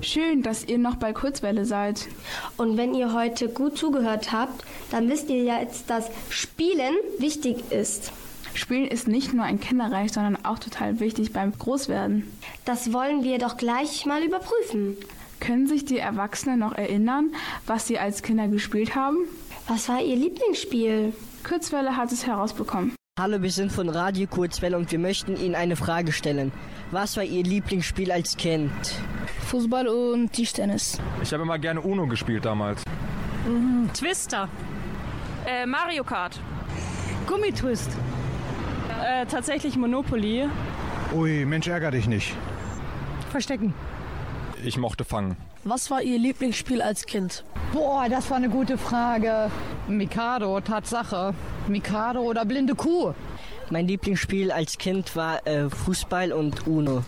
Schön, 0.00 0.42
dass 0.42 0.64
ihr 0.64 0.78
noch 0.78 0.96
bei 0.96 1.12
Kurzwelle 1.12 1.64
seid. 1.64 2.08
Und 2.56 2.76
wenn 2.76 2.94
ihr 2.94 3.12
heute 3.12 3.48
gut 3.48 3.78
zugehört 3.78 4.32
habt, 4.32 4.64
dann 4.90 5.08
wisst 5.08 5.30
ihr 5.30 5.42
ja 5.42 5.60
jetzt, 5.60 5.88
dass 5.90 6.10
Spielen 6.28 6.94
wichtig 7.18 7.70
ist. 7.70 8.12
Spielen 8.54 8.86
ist 8.86 9.08
nicht 9.08 9.32
nur 9.32 9.44
ein 9.44 9.60
Kinderreich, 9.60 10.12
sondern 10.12 10.44
auch 10.44 10.58
total 10.58 11.00
wichtig 11.00 11.32
beim 11.32 11.56
Großwerden. 11.56 12.30
Das 12.64 12.92
wollen 12.92 13.24
wir 13.24 13.38
doch 13.38 13.56
gleich 13.56 14.04
mal 14.04 14.22
überprüfen. 14.22 14.96
Können 15.40 15.66
sich 15.66 15.84
die 15.84 15.98
Erwachsenen 15.98 16.58
noch 16.58 16.72
erinnern, 16.72 17.34
was 17.66 17.86
sie 17.86 17.98
als 17.98 18.22
Kinder 18.22 18.48
gespielt 18.48 18.94
haben? 18.94 19.18
Was 19.68 19.88
war 19.88 20.02
ihr 20.02 20.16
Lieblingsspiel? 20.16 21.12
Kurzwelle 21.44 21.96
hat 21.96 22.12
es 22.12 22.26
herausbekommen. 22.26 22.94
Hallo, 23.20 23.42
wir 23.42 23.50
sind 23.50 23.70
von 23.70 23.90
Radio 23.90 24.26
Kurzwelle 24.26 24.74
und 24.78 24.90
wir 24.90 24.98
möchten 24.98 25.36
Ihnen 25.36 25.54
eine 25.54 25.76
Frage 25.76 26.12
stellen. 26.12 26.50
Was 26.92 27.18
war 27.18 27.24
Ihr 27.24 27.42
Lieblingsspiel 27.42 28.10
als 28.10 28.38
Kind? 28.38 28.72
Fußball 29.48 29.86
und 29.86 30.32
Tischtennis. 30.32 30.98
Ich 31.22 31.30
habe 31.34 31.42
immer 31.42 31.58
gerne 31.58 31.82
Uno 31.82 32.06
gespielt 32.06 32.46
damals. 32.46 32.82
Mhm. 33.46 33.90
Twister. 33.92 34.48
Äh, 35.44 35.66
Mario 35.66 36.04
Kart. 36.04 36.40
Gummitwist. 37.26 37.90
Äh, 39.04 39.26
tatsächlich 39.26 39.76
Monopoly. 39.76 40.48
Ui, 41.12 41.44
Mensch, 41.44 41.66
ärger 41.66 41.90
dich 41.90 42.06
nicht. 42.06 42.34
Verstecken. 43.30 43.74
Ich 44.64 44.78
mochte 44.78 45.04
fangen. 45.04 45.36
Was 45.64 45.92
war 45.92 46.02
Ihr 46.02 46.18
Lieblingsspiel 46.18 46.82
als 46.82 47.06
Kind? 47.06 47.44
Boah, 47.72 48.08
das 48.08 48.28
war 48.30 48.38
eine 48.38 48.48
gute 48.48 48.76
Frage. 48.76 49.48
Mikado, 49.86 50.60
Tatsache. 50.60 51.34
Mikado 51.68 52.20
oder 52.20 52.44
blinde 52.44 52.74
Kuh. 52.74 53.14
Mein 53.70 53.86
Lieblingsspiel 53.86 54.50
als 54.50 54.76
Kind 54.76 55.14
war 55.14 55.46
äh, 55.46 55.70
Fußball 55.70 56.32
und 56.32 56.66
Uno. 56.66 57.04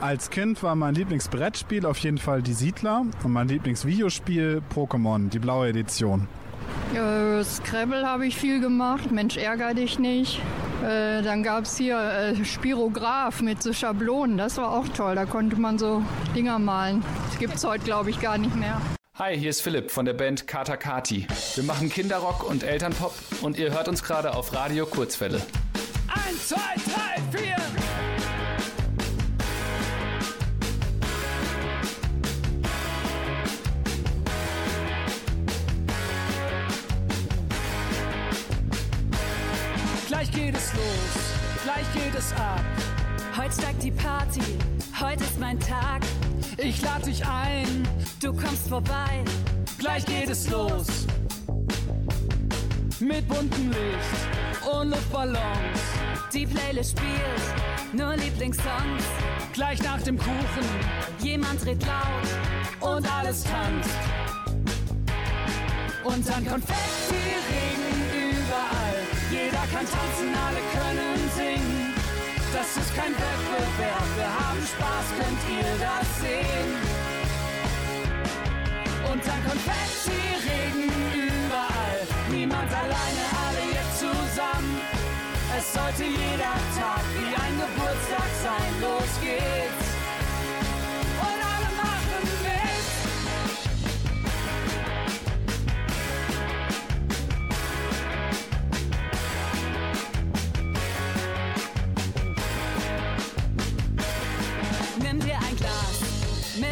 Als 0.00 0.30
Kind 0.30 0.62
war 0.62 0.76
mein 0.76 0.94
Lieblingsbrettspiel 0.94 1.84
auf 1.84 1.98
jeden 1.98 2.18
Fall 2.18 2.42
die 2.42 2.52
Siedler 2.52 3.06
und 3.24 3.32
mein 3.32 3.48
Lieblingsvideospiel 3.48 4.62
Pokémon, 4.72 5.28
die 5.28 5.40
blaue 5.40 5.70
Edition. 5.70 6.28
Äh, 6.94 7.42
Scrabble 7.42 8.06
habe 8.06 8.24
ich 8.24 8.36
viel 8.36 8.60
gemacht. 8.60 9.10
Mensch, 9.10 9.36
ärger 9.36 9.74
dich 9.74 9.98
nicht. 9.98 10.40
Äh, 10.84 11.22
dann 11.22 11.42
gab 11.42 11.64
es 11.64 11.76
hier 11.76 11.98
äh, 11.98 12.44
Spirograph 12.44 13.42
mit 13.42 13.64
so 13.64 13.72
Schablonen. 13.72 14.38
Das 14.38 14.58
war 14.58 14.70
auch 14.70 14.88
toll. 14.88 15.16
Da 15.16 15.26
konnte 15.26 15.60
man 15.60 15.76
so 15.76 16.04
Dinger 16.36 16.60
malen. 16.60 17.02
Gibt 17.40 17.54
es 17.54 17.64
heute, 17.64 17.82
glaube 17.84 18.10
ich, 18.10 18.20
gar 18.20 18.36
nicht 18.36 18.54
mehr. 18.54 18.78
Hi, 19.18 19.34
hier 19.34 19.48
ist 19.48 19.62
Philipp 19.62 19.90
von 19.90 20.04
der 20.04 20.12
Band 20.12 20.46
Kata 20.46 20.76
Kati. 20.76 21.26
Wir 21.54 21.64
machen 21.64 21.88
Kinderrock 21.88 22.46
und 22.46 22.62
Elternpop 22.62 23.14
und 23.40 23.58
ihr 23.58 23.72
hört 23.72 23.88
uns 23.88 24.02
gerade 24.02 24.34
auf 24.34 24.52
Radio 24.52 24.84
Kurzwelle. 24.84 25.40
Eins, 26.08 26.48
zwei, 26.48 26.58
drei, 26.84 27.38
vier. 27.38 27.56
Gleich 40.08 40.30
geht 40.30 40.54
es 40.54 40.74
los, 40.74 41.62
gleich 41.64 41.94
geht 41.94 42.14
es 42.14 42.32
ab. 42.34 42.60
Heute 43.34 43.54
steigt 43.54 43.82
die 43.82 43.92
Party, 43.92 44.42
heute 45.00 45.24
ist 45.24 45.40
mein 45.40 45.58
Tag. 45.58 46.02
Ich 46.62 46.82
lade 46.82 47.06
dich 47.06 47.24
ein, 47.24 47.88
du 48.20 48.34
kommst 48.34 48.68
vorbei. 48.68 49.24
Gleich 49.78 50.04
geht 50.04 50.28
es 50.28 50.50
los. 50.50 51.06
Mit 52.98 53.26
buntem 53.28 53.70
Licht 53.70 54.70
und 54.70 54.90
Luftballons. 54.90 55.80
Die 56.34 56.46
Playlist 56.46 56.98
spielt 56.98 57.94
nur 57.94 58.14
Lieblingssongs. 58.14 59.04
Gleich 59.54 59.82
nach 59.82 60.02
dem 60.02 60.18
Kuchen, 60.18 60.66
jemand 61.22 61.64
dreht 61.64 61.82
laut 61.86 62.92
und 62.94 63.10
alles 63.10 63.42
tanzt. 63.44 63.90
Und 66.04 66.28
dann 66.28 66.46
Konfetti-Regen 66.46 68.36
überall. 68.36 69.00
Jeder 69.30 69.64
kann 69.72 69.86
tanzen, 69.86 70.34
alle 70.46 70.56
können. 70.56 70.69
Das 72.72 72.84
ist 72.84 72.94
kein 72.94 73.10
Wettbewerb, 73.10 74.04
wir 74.14 74.30
haben 74.30 74.62
Spaß, 74.64 75.06
könnt 75.18 75.42
ihr 75.50 75.72
das 75.80 76.20
sehen? 76.20 76.70
Und 79.10 79.26
dann 79.26 79.44
Konfetti-Regen 79.44 80.88
überall. 81.12 82.06
Niemand 82.30 82.72
alleine, 82.72 83.24
alle 83.44 83.72
jetzt 83.72 83.98
zusammen. 83.98 84.80
Es 85.58 85.72
sollte 85.72 86.04
jeder 86.04 86.54
Tag 86.78 87.02
wie 87.18 87.34
ein 87.34 87.58
Geburtstag 87.58 88.30
sein. 88.40 88.80
Los 88.80 89.20
geht's. 89.20 89.89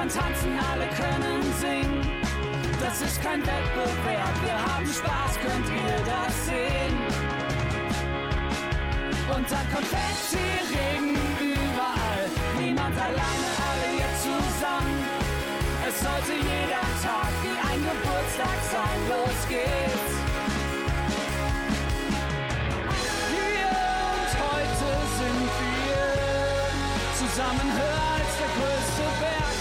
Kann 0.00 0.08
tanzen, 0.08 0.58
alle 0.72 0.86
können 0.96 1.42
singen. 1.60 2.00
Das 2.80 3.02
ist 3.02 3.22
kein 3.22 3.40
Wettbewerb, 3.40 4.34
wir 4.42 4.56
haben 4.56 4.86
Spaß, 4.86 5.32
könnt 5.44 5.68
ihr 5.68 5.98
das 6.08 6.46
sehen? 6.46 6.96
Und 9.36 9.44
dann 9.52 9.66
Konfetti-Regen 9.70 11.20
überall. 11.36 12.24
Niemand 12.58 12.96
alleine, 12.96 13.48
alle 13.68 13.88
jetzt 14.00 14.22
zusammen. 14.24 15.04
Es 15.86 16.00
sollte 16.00 16.32
jeder 16.32 16.86
Tag 17.04 17.32
wie 17.44 17.58
ein 17.60 17.80
Geburtstag 17.84 18.58
sein. 18.72 18.98
Los 19.12 19.40
geht's. 19.50 20.12
Hier 23.36 23.68
und 24.16 24.32
heute 24.48 24.88
sind 25.20 25.50
wir 25.60 26.08
zusammen 27.20 27.68
höher 27.76 28.06
als 28.16 28.32
der 28.40 28.50
größte 28.56 29.04
Berg. 29.20 29.59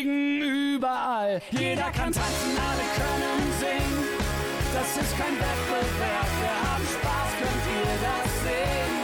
Konfetti-Regen 0.00 0.74
überall. 0.74 1.40
Jeder 1.50 1.90
kann 1.90 2.12
tanzen, 2.12 2.56
alle 2.56 2.86
können 2.96 3.52
singen. 3.58 4.04
Das 4.72 4.96
ist 4.96 5.18
kein 5.18 5.34
Wettbewerb, 5.34 6.30
wir 6.40 6.56
haben 6.64 6.86
Spaß, 6.86 7.30
könnt 7.38 7.64
ihr 7.76 7.96
das 8.06 8.28
sehen? 8.44 8.94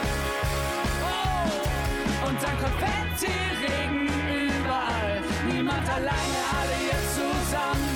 Oh, 1.03 2.27
und 2.27 2.37
dann 2.41 2.57
Konfetti-Regen 2.63 4.07
überall. 4.07 5.21
Niemand 5.51 5.87
alleine, 5.89 6.39
alle 6.57 6.77
jetzt 6.91 7.15
zusammen. 7.15 7.89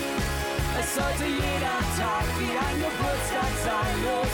Es 0.80 0.96
sollte 0.96 1.26
jeder 1.26 1.80
Tag 1.98 2.26
wie 2.40 2.54
ein 2.54 2.78
Geburtstag 2.86 3.54
sein. 3.66 3.94
Los 4.04 4.31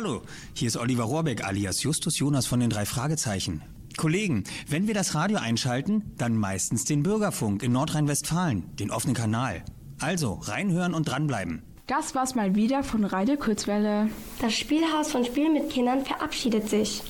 Hallo, 0.00 0.22
hier 0.54 0.68
ist 0.68 0.76
Oliver 0.76 1.02
Rohrbeck 1.02 1.44
alias 1.44 1.82
Justus 1.82 2.20
Jonas 2.20 2.46
von 2.46 2.60
den 2.60 2.70
drei 2.70 2.86
Fragezeichen. 2.86 3.62
Kollegen, 3.96 4.44
wenn 4.68 4.86
wir 4.86 4.94
das 4.94 5.16
Radio 5.16 5.38
einschalten, 5.38 6.12
dann 6.16 6.36
meistens 6.36 6.84
den 6.84 7.02
Bürgerfunk 7.02 7.64
in 7.64 7.72
Nordrhein-Westfalen, 7.72 8.76
den 8.76 8.92
offenen 8.92 9.16
Kanal. 9.16 9.64
Also 9.98 10.34
reinhören 10.34 10.94
und 10.94 11.08
dranbleiben. 11.08 11.64
Das 11.88 12.14
war's 12.14 12.36
mal 12.36 12.54
wieder 12.54 12.84
von 12.84 13.04
Radio 13.04 13.36
Kurzwelle. 13.36 14.08
Das 14.40 14.54
Spielhaus 14.54 15.10
von 15.10 15.24
Spiel 15.24 15.50
mit 15.52 15.68
Kindern 15.70 16.04
verabschiedet 16.04 16.68
sich. 16.68 17.02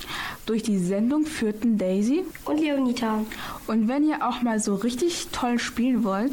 Durch 0.48 0.62
die 0.62 0.78
Sendung 0.78 1.26
führten 1.26 1.76
Daisy 1.76 2.24
und 2.46 2.58
Leonita. 2.58 3.22
Und 3.66 3.86
wenn 3.86 4.08
ihr 4.08 4.26
auch 4.26 4.40
mal 4.40 4.58
so 4.60 4.76
richtig 4.76 5.28
toll 5.30 5.58
spielen 5.58 6.04
wollt, 6.04 6.32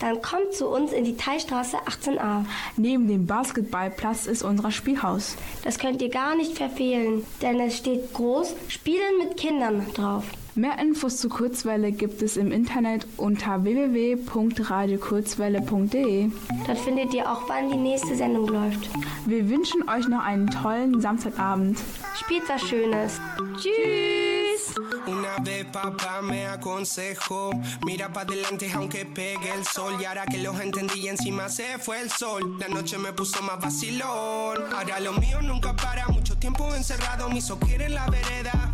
dann 0.00 0.20
kommt 0.20 0.52
zu 0.52 0.68
uns 0.68 0.92
in 0.92 1.04
die 1.04 1.16
Teilstraße 1.16 1.78
18a. 1.78 2.44
Neben 2.76 3.08
dem 3.08 3.24
Basketballplatz 3.24 4.26
ist 4.26 4.42
unser 4.42 4.70
Spielhaus. 4.70 5.36
Das 5.62 5.78
könnt 5.78 6.02
ihr 6.02 6.10
gar 6.10 6.36
nicht 6.36 6.58
verfehlen, 6.58 7.24
denn 7.40 7.58
es 7.58 7.78
steht 7.78 8.12
groß 8.12 8.54
Spielen 8.68 9.16
mit 9.18 9.38
Kindern 9.38 9.86
drauf. 9.94 10.24
Mehr 10.56 10.78
Infos 10.78 11.16
zu 11.16 11.28
Kurzwelle 11.28 11.90
gibt 11.90 12.22
es 12.22 12.36
im 12.36 12.52
Internet 12.52 13.08
unter 13.16 13.64
www.radiokurzwelle.de. 13.64 16.30
Dort 16.64 16.78
findet 16.78 17.12
ihr 17.12 17.28
auch, 17.28 17.48
wann 17.48 17.70
die 17.70 17.76
nächste 17.76 18.14
Sendung 18.14 18.46
läuft. 18.46 18.88
Wir 19.26 19.48
wünschen 19.48 19.88
euch 19.88 20.06
noch 20.06 20.22
einen 20.22 20.46
tollen 20.46 21.00
Samstagabend. 21.00 21.80
Spielt 22.20 22.48
was 22.48 22.62
Schönes. 22.62 23.20
Tschüss! 23.56 24.76
Una 25.08 25.38
vez 25.42 25.66
papá 25.72 26.22
me 26.22 26.46
aconsejó, 26.46 27.50
mira 27.84 28.12
para 28.12 28.28
adelante 28.28 28.70
aunque 28.76 29.04
pegue 29.04 29.50
el 29.56 29.66
sol. 29.66 30.00
Y 30.00 30.04
ahora 30.04 30.24
que 30.24 30.38
los 30.38 30.60
entendí 30.60 31.00
y 31.00 31.08
encima 31.08 31.48
se 31.48 31.80
fue 31.80 32.00
el 32.00 32.10
sol, 32.10 32.60
la 32.60 32.68
noche 32.68 32.96
me 32.98 33.12
puso 33.12 33.42
más 33.42 33.58
vacilón. 33.60 34.62
Ahora 34.72 35.00
lo 35.00 35.14
mío 35.14 35.42
nunca 35.42 35.74
para, 35.74 36.06
mucho 36.08 36.38
tiempo 36.38 36.72
encerrado, 36.76 37.28
mi 37.28 37.40
so 37.40 37.58
quiere 37.58 37.86
en 37.86 37.94
la 37.94 38.06
vereda. 38.06 38.70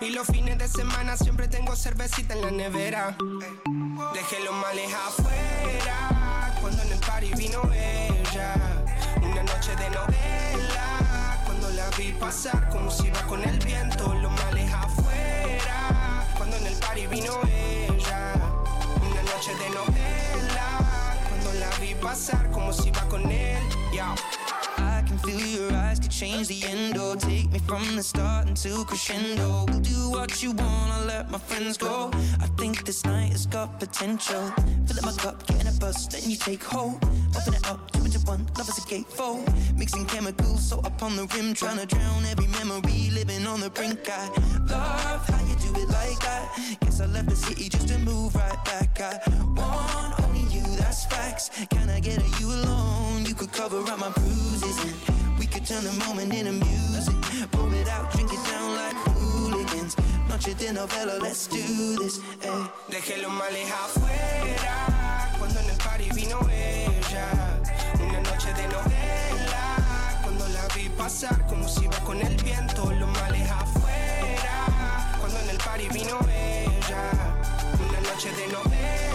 Y 0.00 0.10
los 0.10 0.26
fines 0.26 0.58
de 0.58 0.68
semana 0.68 1.16
siempre 1.16 1.48
tengo 1.48 1.74
cervecita 1.74 2.34
en 2.34 2.42
la 2.42 2.50
nevera. 2.50 3.16
Dejé 4.12 4.44
los 4.44 4.54
males 4.54 4.92
afuera, 4.92 6.54
cuando 6.60 6.82
en 6.82 6.92
el 6.92 6.98
party 6.98 7.32
vino 7.34 7.62
ella. 7.72 8.54
Una 9.22 9.42
noche 9.42 9.74
de 9.76 9.88
novela, 9.90 11.42
cuando 11.46 11.70
la 11.70 11.88
vi 11.96 12.12
pasar 12.12 12.68
como 12.68 12.90
si 12.90 13.06
iba 13.06 13.22
con 13.22 13.42
el 13.42 13.58
viento. 13.60 14.12
Los 14.14 14.32
males 14.32 14.70
afuera, 14.72 16.26
cuando 16.36 16.56
en 16.56 16.66
el 16.66 16.74
party 16.74 17.06
vino 17.06 17.32
ella. 17.50 18.34
Una 19.00 19.22
noche 19.22 19.54
de 19.54 19.70
novela, 19.70 21.16
cuando 21.28 21.52
la 21.54 21.70
vi 21.80 21.94
pasar 21.94 22.50
como 22.50 22.70
si 22.72 22.88
iba 22.88 23.02
con 23.08 23.30
él. 23.30 23.62
Yeah. 23.92 24.14
Can 25.16 25.30
feel 25.30 25.46
your 25.46 25.72
eyes 25.72 25.98
could 25.98 26.10
change 26.10 26.48
the 26.48 26.62
end. 26.64 26.98
Or 26.98 27.16
Take 27.16 27.50
me 27.50 27.58
from 27.60 27.96
the 27.96 28.02
start 28.02 28.48
into 28.48 28.84
crescendo. 28.84 29.64
We'll 29.68 29.80
do 29.80 30.10
what 30.10 30.42
you 30.42 30.50
want, 30.52 30.92
I'll 30.92 31.06
let 31.06 31.30
my 31.30 31.38
friends 31.38 31.76
go. 31.78 32.10
I 32.40 32.46
think 32.58 32.84
this 32.84 33.04
night 33.04 33.32
has 33.32 33.46
got 33.46 33.78
potential. 33.78 34.52
Fill 34.86 34.98
up 34.98 35.04
my 35.04 35.12
cup, 35.12 35.46
get 35.46 35.60
in 35.60 35.68
a 35.68 35.72
bus, 35.72 36.06
then 36.08 36.28
you 36.28 36.36
take 36.36 36.62
hold. 36.62 36.96
Open 37.36 37.54
it 37.54 37.66
up, 37.68 37.90
two 37.92 38.04
into 38.04 38.18
one, 38.20 38.46
love 38.58 38.68
is 38.68 38.78
a 38.78 38.82
gatefold. 38.82 39.46
Mixing 39.76 40.06
chemicals, 40.06 40.68
so 40.68 40.80
up 40.80 41.02
on 41.02 41.16
the 41.16 41.26
rim, 41.34 41.54
trying 41.54 41.78
to 41.78 41.86
drown 41.86 42.24
every 42.26 42.48
memory, 42.48 43.10
living 43.12 43.46
on 43.46 43.60
the 43.60 43.70
brink. 43.70 44.08
I 44.10 44.28
love 44.68 45.26
how 45.28 45.46
you 45.46 45.54
do 45.56 45.80
it 45.80 45.88
like 45.88 46.18
that. 46.20 46.76
Guess 46.80 47.00
I 47.00 47.06
left 47.06 47.28
the 47.28 47.36
city 47.36 47.68
just 47.68 47.88
to 47.88 47.98
move 47.98 48.34
right 48.34 48.64
back. 48.64 49.00
I 49.00 49.20
want 49.54 50.35
that's 50.86 51.04
facts. 51.06 51.50
Can 51.70 51.90
I 51.90 52.00
get 52.00 52.18
a 52.18 52.28
you 52.40 52.46
alone? 52.46 53.24
You 53.26 53.34
could 53.34 53.52
cover 53.52 53.80
up 53.92 53.98
my 53.98 54.10
bruises. 54.10 54.76
And 54.84 55.38
we 55.38 55.46
could 55.46 55.66
turn 55.66 55.82
the 55.84 55.92
moment 56.04 56.32
into 56.32 56.52
music. 56.52 57.16
Pour 57.50 57.72
it 57.74 57.88
out, 57.88 58.12
drink 58.12 58.30
it 58.32 58.42
down 58.50 58.68
like 58.80 58.96
hooligans. 59.18 59.96
Noche 60.28 60.54
de 60.54 60.72
novela, 60.72 61.14
let's 61.20 61.46
do 61.48 61.62
this. 62.00 62.20
Eh. 62.42 62.64
Dejé 62.90 63.16
los 63.22 63.32
males 63.32 63.68
afuera, 63.82 64.76
cuando 65.38 65.58
en 65.60 65.70
el 65.70 65.76
party 65.76 66.08
vino 66.14 66.38
ella. 66.50 67.26
Una 68.06 68.20
noche 68.30 68.50
de 68.54 68.66
novela, 68.76 69.64
cuando 70.22 70.44
la 70.48 70.64
vi 70.74 70.88
pasar 70.90 71.46
como 71.46 71.68
si 71.68 71.84
iba 71.84 71.98
con 72.04 72.20
el 72.20 72.36
viento. 72.42 72.92
Los 72.92 73.10
males 73.18 73.50
afuera, 73.50 74.56
cuando 75.20 75.38
en 75.40 75.48
el 75.50 75.58
party 75.58 75.88
vino 75.88 76.18
ella. 76.30 77.04
Una 77.88 78.00
noche 78.08 78.30
de 78.40 78.46
novela, 78.48 79.05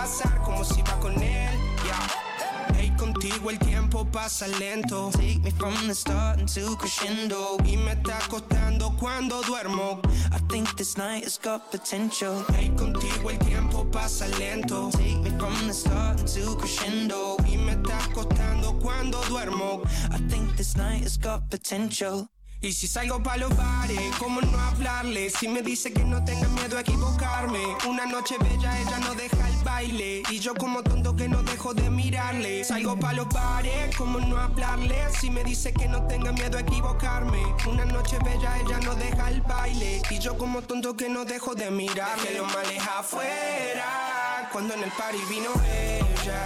pasar 0.00 0.40
como 0.42 0.64
si 0.64 0.80
iba 0.80 0.98
con 0.98 1.12
él. 1.12 1.54
Yeah. 1.84 2.74
Hey, 2.74 2.90
contigo 2.96 3.50
el 3.50 3.58
tiempo 3.58 4.06
pasa 4.06 4.46
lento. 4.48 5.10
Take 5.12 5.40
me 5.42 5.50
from 5.50 5.74
the 5.86 5.94
start 5.94 6.40
into 6.40 6.74
crescendo. 6.76 7.58
Y 7.66 7.76
me 7.76 7.92
está 7.92 8.18
costando 8.30 8.96
cuando 8.98 9.42
duermo. 9.42 10.00
I 10.32 10.38
think 10.48 10.74
this 10.76 10.96
night 10.96 11.24
has 11.24 11.38
got 11.38 11.70
potential. 11.70 12.42
Hey, 12.54 12.70
contigo 12.76 13.30
el 13.30 13.38
tiempo 13.40 13.84
pasa 13.92 14.26
lento. 14.38 14.90
Take 14.92 15.20
me 15.22 15.30
from 15.38 15.66
the 15.66 15.74
start 15.74 16.20
into 16.20 16.56
crescendo. 16.56 17.36
Y 17.46 17.58
me 17.58 17.72
está 17.72 17.98
costando 18.14 18.78
cuando 18.80 19.20
duermo. 19.28 19.82
I 20.10 20.18
think 20.30 20.56
this 20.56 20.76
night 20.76 21.02
has 21.02 21.18
got 21.18 21.50
potential. 21.50 22.30
Y 22.62 22.72
si 22.72 22.86
salgo 22.86 23.22
pa' 23.22 23.38
los 23.38 23.56
bares, 23.56 24.14
¿cómo 24.18 24.42
no 24.42 24.60
hablarle? 24.60 25.30
Si 25.30 25.48
me 25.48 25.62
dice 25.62 25.94
que 25.94 26.04
no 26.04 26.22
tenga 26.22 26.46
miedo 26.48 26.76
a 26.76 26.82
equivocarme. 26.82 27.58
Una 27.88 28.04
noche 28.04 28.36
bella, 28.38 28.78
ella 28.78 28.98
no 28.98 29.14
deja 29.14 29.48
el 29.48 29.64
baile. 29.64 30.22
Y 30.30 30.40
yo 30.40 30.54
como 30.54 30.82
tonto 30.82 31.16
que 31.16 31.26
no 31.26 31.42
dejo 31.42 31.72
de 31.72 31.88
mirarle. 31.88 32.62
Salgo 32.62 32.98
pa' 32.98 33.14
los 33.14 33.28
bares, 33.28 33.96
¿cómo 33.96 34.20
no 34.20 34.36
hablarle? 34.36 34.94
Si 35.18 35.30
me 35.30 35.42
dice 35.42 35.72
que 35.72 35.88
no 35.88 36.06
tenga 36.06 36.32
miedo 36.32 36.58
a 36.58 36.60
equivocarme. 36.60 37.42
Una 37.66 37.86
noche 37.86 38.18
bella, 38.22 38.58
ella 38.58 38.78
no 38.80 38.94
deja 38.94 39.30
el 39.30 39.40
baile. 39.40 40.02
Y 40.10 40.18
yo 40.18 40.36
como 40.36 40.60
tonto 40.60 40.94
que 40.94 41.08
no 41.08 41.24
dejo 41.24 41.54
de 41.54 41.70
mirarle. 41.70 42.24
Dejé 42.24 42.38
los 42.40 42.54
males 42.54 42.82
afuera, 42.86 44.50
cuando 44.52 44.74
en 44.74 44.84
el 44.84 44.90
party 44.92 45.18
vino 45.30 45.50
ella. 45.66 46.44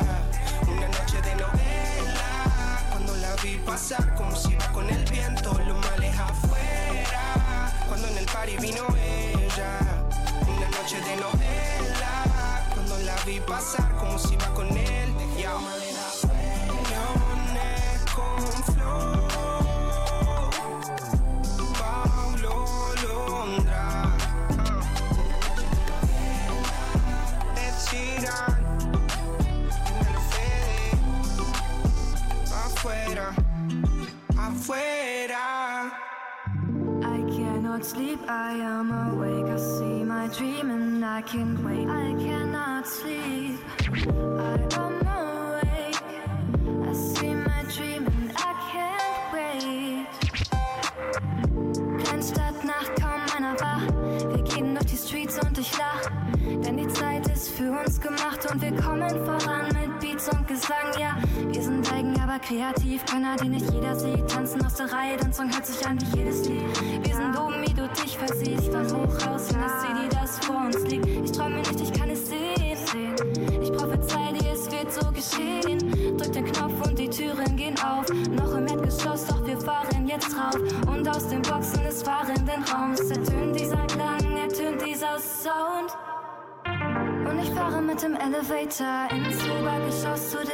Una 0.69 0.87
noche 0.87 1.21
de 1.23 1.35
novela, 1.35 2.89
cuando 2.91 3.17
la 3.17 3.35
vi 3.43 3.57
pasar 3.67 4.15
como 4.15 4.37
si 4.37 4.53
iba 4.53 4.71
con 4.71 4.89
el 4.89 5.05
viento. 5.11 5.53
Los 5.67 5.79
males 5.81 6.04
vino 8.65 8.87
ella. 8.97 9.79
Una 10.49 10.69
noche 10.71 10.99
de 11.01 11.17
novela, 11.17 12.15
cuando 12.73 12.97
la 13.01 13.17
vi 13.27 13.39
pasar 13.41 13.95
como 13.97 14.19
si 14.19 14.35
iba 14.35 14.49
con 14.55 14.69
él. 14.69 15.13
Yeah. 15.37 15.59
Leones 16.91 18.01
con 18.17 18.41
flow, 18.73 19.29
Paulo 21.79 22.55
Londra, 23.07 23.87
Ed 27.65 27.77
Sheeran, 27.85 28.63
Dímelo, 29.85 30.21
Fede, 30.31 30.91
afuera, 32.65 33.29
afuera. 34.39 35.64
Cannot 37.75 37.87
sleep, 37.87 38.21
I 38.29 38.53
am 38.53 38.93
awake. 38.93 39.47
I 39.47 39.57
see 39.57 40.05
my 40.05 40.29
dream 40.29 40.71
and 40.71 41.05
I 41.05 41.23
can't 41.23 41.59
wait. 41.65 41.89
I 41.89 42.15
cannot 42.23 42.87
sleep, 42.87 43.59
I 43.99 44.55
am 44.79 45.03
awake. 45.03 46.01
I 46.89 46.93
see 46.93 47.35
my 47.35 47.65
dream 47.75 48.07
and 48.07 48.31
I 48.37 48.55
can't 48.71 49.33
wait. 49.35 50.07
Kleinstadt, 52.05 52.65
Nacht, 52.65 52.95
kaum 52.95 53.23
einer 53.37 53.59
wach. 53.59 53.83
Wir 54.29 54.45
gehen 54.45 54.77
durch 54.77 54.87
die 54.87 54.97
Streets 54.97 55.41
und 55.45 55.59
ich 55.59 55.77
lach. 55.77 56.09
Denn 56.65 56.77
die 56.77 56.87
Zeit 56.87 57.27
ist 57.27 57.49
für 57.49 57.73
uns 57.73 58.01
gemacht 58.01 58.49
und 58.53 58.63
wir 58.63 58.77
kommen 58.77 59.11
voran 59.25 59.67
mit 59.73 59.99
Beats 59.99 60.29
und 60.29 60.47
Gesang. 60.47 60.95
Ja, 60.97 61.17
wir 61.49 61.61
sind 61.61 61.93
eigen, 61.93 62.14
aber 62.35 62.43
kreativ. 62.43 63.05
Könner, 63.07 63.37
die 63.37 63.49
nicht 63.49 63.71
jeder 63.71 63.95
sieht. 63.97 64.29
Tanzen 64.29 64.65
aus 64.65 64.75
der 64.75 64.93
Reihe, 64.93 65.17
dein 65.17 65.33
Song 65.33 65.53
hört 65.53 65.67
sich 65.67 65.87
an 65.87 65.99
wie 66.01 66.19
jedes 66.19 66.49
Lied. 66.49 67.07
Wir 67.07 67.15
sind 67.15 67.39
oben, 67.39 67.63
wie 67.63 67.73
du 67.73 67.89
dich 67.89 68.17
versiehst. 68.17 68.73
Von 68.73 68.87
hoch 68.93 69.27
raus 69.27 69.51
in 69.51 69.61
das 69.61 69.83
City, 69.83 70.09
das 70.11 70.39
vor 70.45 70.65
uns 70.65 70.79
liegt. 70.91 71.07
Ich 71.07 71.33
träume 71.33 71.59
nicht, 71.59 71.81
ich 71.81 71.93
kann 71.93 72.11
es 72.11 72.29
sehen. 72.29 73.15
Ich 73.63 73.73
prophezei 73.73 74.33
dir, 74.33 74.53
es 74.53 74.71
wird 74.71 74.93
so 74.93 75.11
geschehen. 75.13 76.17
Drück 76.17 76.33
den 76.33 76.45
Knopf 76.47 76.87
und 76.87 76.99
die 76.99 77.09
Türen 77.09 77.57
gehen 77.57 77.77
auf. 77.81 78.09
Noch 78.31 78.57
im 78.57 78.67
Erdgeschoss, 78.67 79.27
doch 79.27 79.47
wir 79.47 79.59
fahren 79.59 80.07
jetzt 80.07 80.35
drauf. 80.35 80.57
Und 80.87 81.09
aus 81.09 81.29
den 81.29 81.43
Boxen 81.43 81.85
des 81.85 82.03
fahrenden 82.03 82.65
Raums 82.73 83.01
ertönt 83.01 83.59
dieser 83.59 83.87
Klang, 83.87 84.37
ertönt 84.37 84.85
dieser 84.85 85.19
Sound. 85.19 85.97
Und 87.29 87.39
ich 87.43 87.51
fahre 87.51 87.81
mit 87.81 88.03
dem 88.03 88.15
Elevator 88.17 89.09
ins 89.11 89.39
Obergeschoss 89.45 90.31
zu. 90.31 90.39
Es 90.39 90.54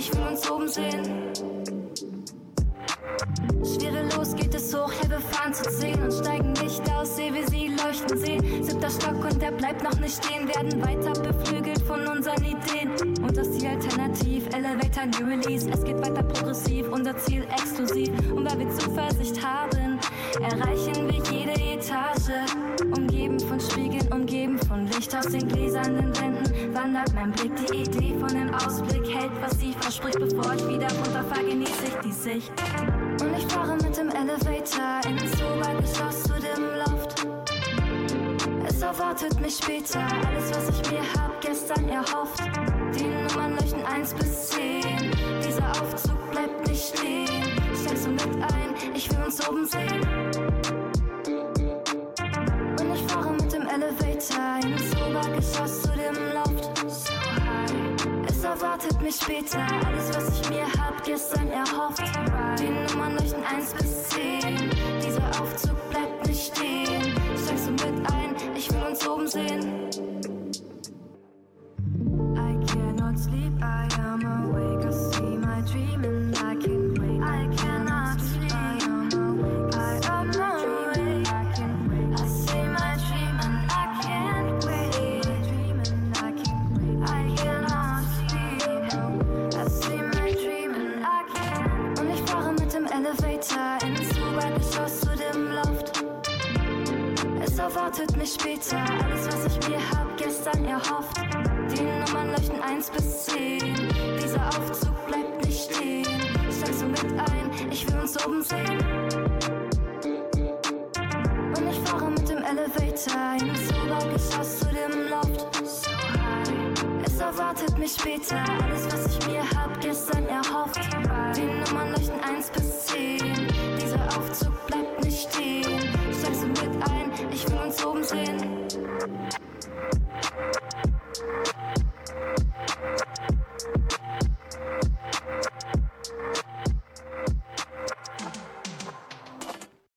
Ich 0.00 0.10
will 0.14 0.28
uns 0.28 0.50
oben 0.50 0.66
sehen. 0.66 1.02
Schwerelos 3.62 4.34
geht 4.34 4.54
es 4.54 4.74
hoch, 4.74 4.90
ja, 5.02 5.10
wir 5.10 5.20
fahren 5.20 5.52
zu 5.52 5.62
zehn 5.78 6.02
und 6.02 6.10
steigen 6.10 6.52
nicht 6.54 6.90
aus, 6.90 7.16
sehe 7.16 7.34
wie 7.34 7.44
sie 7.50 7.68
leuchten 7.68 8.16
sehen. 8.16 8.64
Siebter 8.64 8.88
Stock 8.88 9.22
und 9.22 9.42
der 9.42 9.50
bleibt 9.50 9.82
noch 9.82 10.00
nicht 10.00 10.24
stehen, 10.24 10.48
werden 10.48 10.80
weiter 10.80 11.12
beflügelt 11.20 11.82
von 11.82 12.06
unseren 12.06 12.42
Ideen. 12.42 12.92
Und 13.22 13.36
das 13.36 13.52
Ziel 13.52 13.68
alternativ, 13.68 14.46
Elevator 14.54 15.04
New 15.04 15.28
Release. 15.28 15.68
Es 15.70 15.84
geht 15.84 15.98
weiter 15.98 16.22
progressiv, 16.22 16.88
unser 16.90 17.14
Ziel 17.18 17.42
exklusiv. 17.52 18.08
Und 18.32 18.50
weil 18.50 18.58
wir 18.58 18.70
Zuversicht 18.70 19.44
haben, 19.44 19.89
erreichen 20.36 21.08
wir 21.08 21.22
jede 21.32 21.52
Etage. 21.52 22.30
Umgeben 22.96 23.40
von 23.40 23.60
Spiegeln, 23.60 24.06
umgeben 24.12 24.58
von 24.58 24.86
Licht 24.86 25.14
aus 25.14 25.26
den 25.26 25.48
gläsernen 25.48 26.16
Wänden, 26.20 26.74
wandert 26.74 27.12
mein 27.14 27.32
Blick. 27.32 27.52
Die 27.66 27.82
Idee 27.82 28.14
von 28.18 28.28
dem 28.28 28.52
Ausblick 28.54 29.06
hält, 29.14 29.32
was 29.40 29.58
sie 29.58 29.72
verspricht. 29.72 30.18
Bevor 30.18 30.54
ich 30.54 30.66
wieder 30.68 30.88
runterfahre, 30.92 31.44
genieße 31.44 31.86
ich 31.86 31.94
die 32.04 32.12
Sicht. 32.12 32.52
Und 33.20 33.36
ich 33.36 33.46
fahre 33.46 33.74
mit 33.76 33.96
dem 33.96 34.08
Elevator 34.08 35.00
in 35.08 35.18
ins 35.18 35.42
Obergeschoss 35.42 36.22
zu 36.24 36.34
dem 36.34 36.64
Loft. 36.78 37.26
Es 38.66 38.82
erwartet 38.82 39.40
mich 39.40 39.56
später, 39.56 40.00
alles, 40.00 40.50
was 40.54 40.80
ich 40.80 40.90
mir 40.90 41.02
hab 41.14 41.40
gestern 41.40 41.88
erhofft. 41.88 42.69
sucht 59.00 59.02
mich 59.02 59.16
später. 59.16 59.66
Alles, 59.86 60.14
was 60.14 60.40
ich 60.40 60.50
mir 60.50 60.66
hab 60.78 61.02
gestern 61.04 61.48
erhofft. 61.48 62.02
Die 62.58 62.92
Nummern 62.92 63.16
reichen 63.16 63.44
1 63.44 63.74
bis 63.74 64.08
10. 64.10 64.79